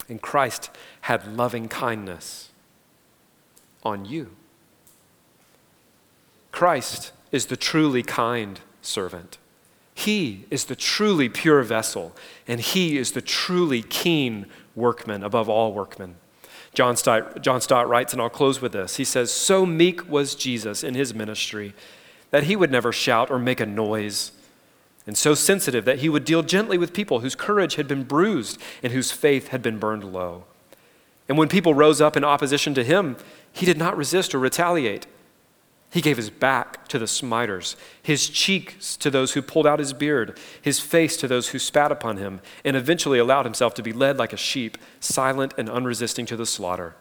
And 0.08 0.22
Christ 0.22 0.70
had 1.02 1.36
loving 1.36 1.68
kindness 1.68 2.50
on 3.82 4.04
you. 4.04 4.30
Christ 6.52 7.12
is 7.32 7.46
the 7.46 7.56
truly 7.56 8.02
kind 8.02 8.60
servant. 8.80 9.36
He 9.94 10.46
is 10.48 10.66
the 10.66 10.76
truly 10.76 11.28
pure 11.28 11.62
vessel, 11.62 12.14
and 12.46 12.60
he 12.60 12.96
is 12.96 13.12
the 13.12 13.20
truly 13.20 13.82
keen 13.82 14.46
workman 14.78 15.22
above 15.22 15.48
all 15.48 15.72
workmen. 15.72 16.16
John 16.74 16.96
Stott, 16.96 17.42
John 17.42 17.60
Stott 17.60 17.88
writes, 17.88 18.12
and 18.12 18.22
I'll 18.22 18.30
close 18.30 18.60
with 18.60 18.72
this. 18.72 18.96
He 18.96 19.04
says, 19.04 19.32
So 19.32 19.66
meek 19.66 20.08
was 20.08 20.34
Jesus 20.34 20.84
in 20.84 20.94
his 20.94 21.14
ministry 21.14 21.74
that 22.30 22.44
he 22.44 22.56
would 22.56 22.70
never 22.70 22.92
shout 22.92 23.30
or 23.30 23.38
make 23.38 23.60
a 23.60 23.66
noise 23.66 24.32
and 25.08 25.16
so 25.16 25.34
sensitive 25.34 25.86
that 25.86 26.00
he 26.00 26.10
would 26.10 26.26
deal 26.26 26.42
gently 26.42 26.76
with 26.76 26.92
people 26.92 27.20
whose 27.20 27.34
courage 27.34 27.76
had 27.76 27.88
been 27.88 28.04
bruised 28.04 28.60
and 28.82 28.92
whose 28.92 29.10
faith 29.10 29.48
had 29.48 29.62
been 29.62 29.78
burned 29.78 30.04
low. 30.04 30.44
And 31.28 31.38
when 31.38 31.48
people 31.48 31.72
rose 31.72 32.02
up 32.02 32.14
in 32.14 32.24
opposition 32.24 32.74
to 32.74 32.84
him, 32.84 33.16
he 33.50 33.64
did 33.64 33.78
not 33.78 33.96
resist 33.96 34.34
or 34.34 34.38
retaliate. 34.38 35.06
He 35.90 36.02
gave 36.02 36.18
his 36.18 36.30
back 36.30 36.86
to 36.88 36.98
the 36.98 37.06
smiters, 37.06 37.76
his 38.02 38.28
cheeks 38.28 38.96
to 38.98 39.10
those 39.10 39.32
who 39.32 39.40
pulled 39.40 39.66
out 39.66 39.78
his 39.78 39.94
beard, 39.94 40.38
his 40.60 40.80
face 40.80 41.16
to 41.16 41.28
those 41.28 41.48
who 41.48 41.58
spat 41.58 41.90
upon 41.90 42.18
him, 42.18 42.40
and 42.64 42.76
eventually 42.76 43.18
allowed 43.18 43.46
himself 43.46 43.72
to 43.74 43.82
be 43.82 43.92
led 43.92 44.18
like 44.18 44.34
a 44.34 44.36
sheep, 44.36 44.76
silent 45.00 45.54
and 45.56 45.70
unresisting 45.70 46.26
to 46.26 46.36
the 46.36 46.44
slaughter. 46.44 46.94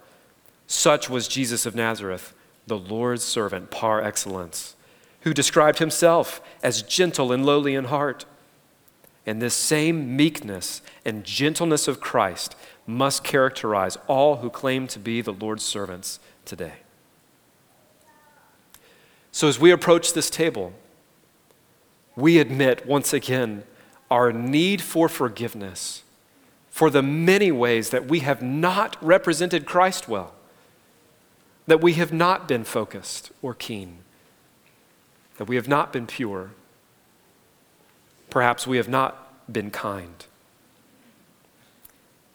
Such 0.68 1.10
was 1.10 1.28
Jesus 1.28 1.66
of 1.66 1.76
Nazareth, 1.76 2.34
the 2.66 2.78
Lord's 2.78 3.24
servant 3.24 3.72
par 3.72 4.02
excellence 4.02 4.78
who 5.28 5.34
described 5.34 5.80
himself 5.80 6.42
as 6.64 6.82
gentle 6.82 7.34
and 7.34 7.46
lowly 7.46 7.76
in 7.76 7.84
heart. 7.86 8.26
And 9.26 9.42
this 9.42 9.54
same 9.54 10.16
meekness 10.16 10.82
and 11.04 11.26
gentleness 11.26 11.90
of 11.90 12.00
Christ 12.00 12.56
must 12.86 13.26
characterize 13.26 13.98
all 14.08 14.38
who 14.38 14.50
claim 14.50 14.88
to 14.88 15.00
be 15.00 15.20
the 15.20 15.34
Lord's 15.34 15.66
servants 15.66 16.22
today. 16.46 16.76
So, 19.32 19.48
as 19.48 19.60
we 19.60 19.72
approach 19.72 20.14
this 20.14 20.30
table, 20.30 20.74
we 22.16 22.40
admit 22.40 22.86
once 22.86 23.14
again 23.14 23.64
our 24.10 24.32
need 24.32 24.82
for 24.82 25.08
forgiveness 25.10 26.04
for 26.70 26.90
the 26.90 27.04
many 27.04 27.52
ways 27.52 27.90
that 27.90 28.08
we 28.08 28.20
have 28.20 28.42
not 28.42 28.98
represented 29.02 29.66
Christ 29.66 30.08
well, 30.08 30.34
that 31.66 31.82
we 31.82 31.94
have 31.94 32.14
not 32.14 32.48
been 32.48 32.64
focused 32.64 33.32
or 33.42 33.54
keen 33.54 34.00
that 35.38 35.46
we 35.46 35.56
have 35.56 35.68
not 35.68 35.94
been 35.94 36.08
pure. 36.08 36.52
Perhaps 38.30 38.68
we 38.68 38.78
have 38.78 38.90
not 38.90 39.52
been 39.52 39.72
kind. 39.72 40.26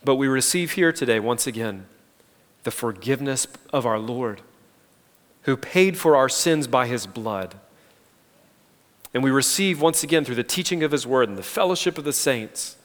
But 0.04 0.16
we 0.16 0.26
receive 0.26 0.72
here 0.72 0.92
today, 0.92 1.20
once 1.20 1.46
again, 1.46 1.86
the 2.64 2.70
forgiveness 2.70 3.46
of 3.72 3.84
our 3.84 3.98
Lord, 3.98 4.40
who 5.42 5.56
paid 5.56 5.96
for 5.96 6.16
our 6.16 6.28
sins 6.28 6.66
by 6.66 6.86
his 6.86 7.06
blood. 7.06 7.54
And 9.14 9.22
we 9.22 9.30
receive, 9.30 9.80
once 9.80 10.02
again, 10.02 10.24
through 10.24 10.36
the 10.36 10.44
teaching 10.44 10.82
of 10.82 10.92
his 10.92 11.06
word 11.06 11.28
and 11.28 11.36
the 11.36 11.42
fellowship 11.42 11.98
of 11.98 12.04
the 12.04 12.12
saints, 12.12 12.76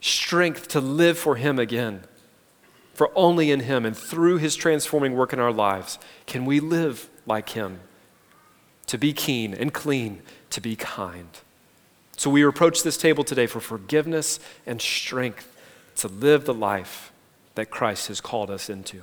strength 0.00 0.68
to 0.68 0.80
live 0.80 1.18
for 1.18 1.36
him 1.36 1.58
again. 1.58 2.02
For 2.94 3.10
only 3.14 3.50
in 3.50 3.60
him 3.60 3.84
and 3.84 3.96
through 3.96 4.38
his 4.38 4.56
transforming 4.56 5.14
work 5.14 5.32
in 5.32 5.40
our 5.40 5.52
lives 5.52 5.98
can 6.26 6.46
we 6.46 6.60
live 6.60 7.10
like 7.26 7.50
him 7.50 7.80
to 8.86 8.96
be 8.96 9.12
keen 9.12 9.52
and 9.52 9.74
clean, 9.74 10.22
to 10.50 10.60
be 10.60 10.76
kind. 10.76 11.28
So 12.16 12.30
we 12.30 12.42
approach 12.42 12.82
this 12.82 12.96
table 12.96 13.24
today 13.24 13.46
for 13.46 13.60
forgiveness 13.60 14.40
and 14.64 14.80
strength 14.80 15.54
to 15.96 16.08
live 16.08 16.44
the 16.44 16.54
life 16.54 17.12
that 17.56 17.70
Christ 17.70 18.08
has 18.08 18.20
called 18.20 18.50
us 18.50 18.70
into. 18.70 19.02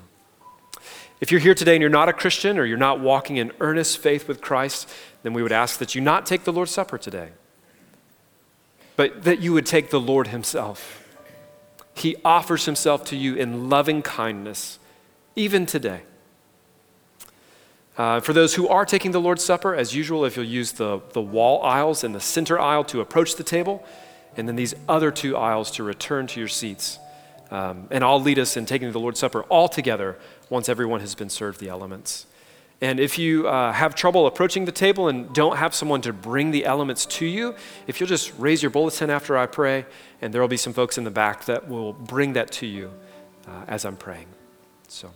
If 1.24 1.32
you're 1.32 1.40
here 1.40 1.56
today 1.56 1.76
and 1.76 1.80
you're 1.80 1.90
not 1.90 2.10
a 2.10 2.14
Christian 2.14 2.60
or 2.60 2.66
you're 2.66 2.78
not 2.78 3.00
walking 3.00 3.38
in 3.38 3.54
earnest 3.62 4.00
faith 4.00 4.28
with 4.28 4.42
Christ, 4.42 4.90
then 5.22 5.32
we 5.32 5.42
would 5.42 5.54
ask 5.54 5.80
that 5.80 5.96
you 5.96 6.02
not 6.02 6.26
take 6.26 6.44
the 6.44 6.52
Lord's 6.52 6.72
Supper 6.72 6.98
today, 6.98 7.30
but 8.98 9.24
that 9.24 9.40
you 9.40 9.54
would 9.54 9.66
take 9.66 9.90
the 9.90 10.02
Lord 10.02 10.28
Himself. 10.28 11.08
He 11.94 12.18
offers 12.26 12.66
Himself 12.66 13.06
to 13.06 13.16
you 13.16 13.36
in 13.36 13.70
loving 13.70 14.02
kindness, 14.02 14.80
even 15.38 15.66
today. 15.66 16.02
Uh, 17.98 18.20
for 18.20 18.34
those 18.34 18.56
who 18.56 18.68
are 18.68 18.84
taking 18.84 19.12
the 19.12 19.22
Lord's 19.22 19.46
Supper, 19.46 19.74
as 19.74 19.96
usual, 19.96 20.26
if 20.26 20.36
you'll 20.36 20.46
use 20.46 20.74
the, 20.74 21.00
the 21.14 21.22
wall 21.22 21.64
aisles 21.64 22.04
and 22.04 22.14
the 22.14 22.20
center 22.20 22.60
aisle 22.60 22.84
to 22.84 23.00
approach 23.00 23.38
the 23.38 23.46
table, 23.46 23.86
and 24.36 24.46
then 24.46 24.58
these 24.58 24.76
other 24.90 25.10
two 25.10 25.38
aisles 25.38 25.72
to 25.72 25.84
return 25.84 26.28
to 26.28 26.42
your 26.42 26.50
seats. 26.50 27.00
Um, 27.50 27.88
and 27.92 28.04
I'll 28.04 28.22
lead 28.22 28.40
us 28.40 28.58
in 28.58 28.66
taking 28.66 28.92
the 28.92 29.00
Lord's 29.00 29.20
Supper 29.20 29.44
all 29.44 29.70
together 29.70 30.18
once 30.50 30.70
everyone 30.70 31.00
has 31.00 31.16
been 31.16 31.30
served 31.30 31.60
the 31.60 31.70
elements. 31.70 32.26
And 32.82 33.00
if 33.00 33.18
you 33.18 33.48
uh, 33.48 33.72
have 33.72 33.96
trouble 33.96 34.28
approaching 34.28 34.66
the 34.66 34.72
table 34.72 35.08
and 35.08 35.34
don't 35.34 35.56
have 35.56 35.74
someone 35.74 36.02
to 36.02 36.12
bring 36.12 36.52
the 36.52 36.66
elements 36.66 37.06
to 37.06 37.26
you, 37.26 37.56
if 37.88 38.00
you'll 38.00 38.10
just 38.10 38.34
raise 38.38 38.62
your 38.62 38.72
bulletin 38.72 39.10
after 39.10 39.38
I 39.38 39.46
pray, 39.46 39.86
and 40.22 40.34
there 40.34 40.42
will 40.42 40.50
be 40.50 40.58
some 40.58 40.74
folks 40.74 40.98
in 40.98 41.06
the 41.06 41.12
back 41.12 41.46
that 41.46 41.70
will 41.70 41.94
bring 41.94 42.34
that 42.34 42.52
to 42.54 42.66
you 42.66 42.92
uh, 43.48 43.64
as 43.68 43.86
I'm 43.86 43.96
praying. 43.96 44.28
So. 44.90 45.12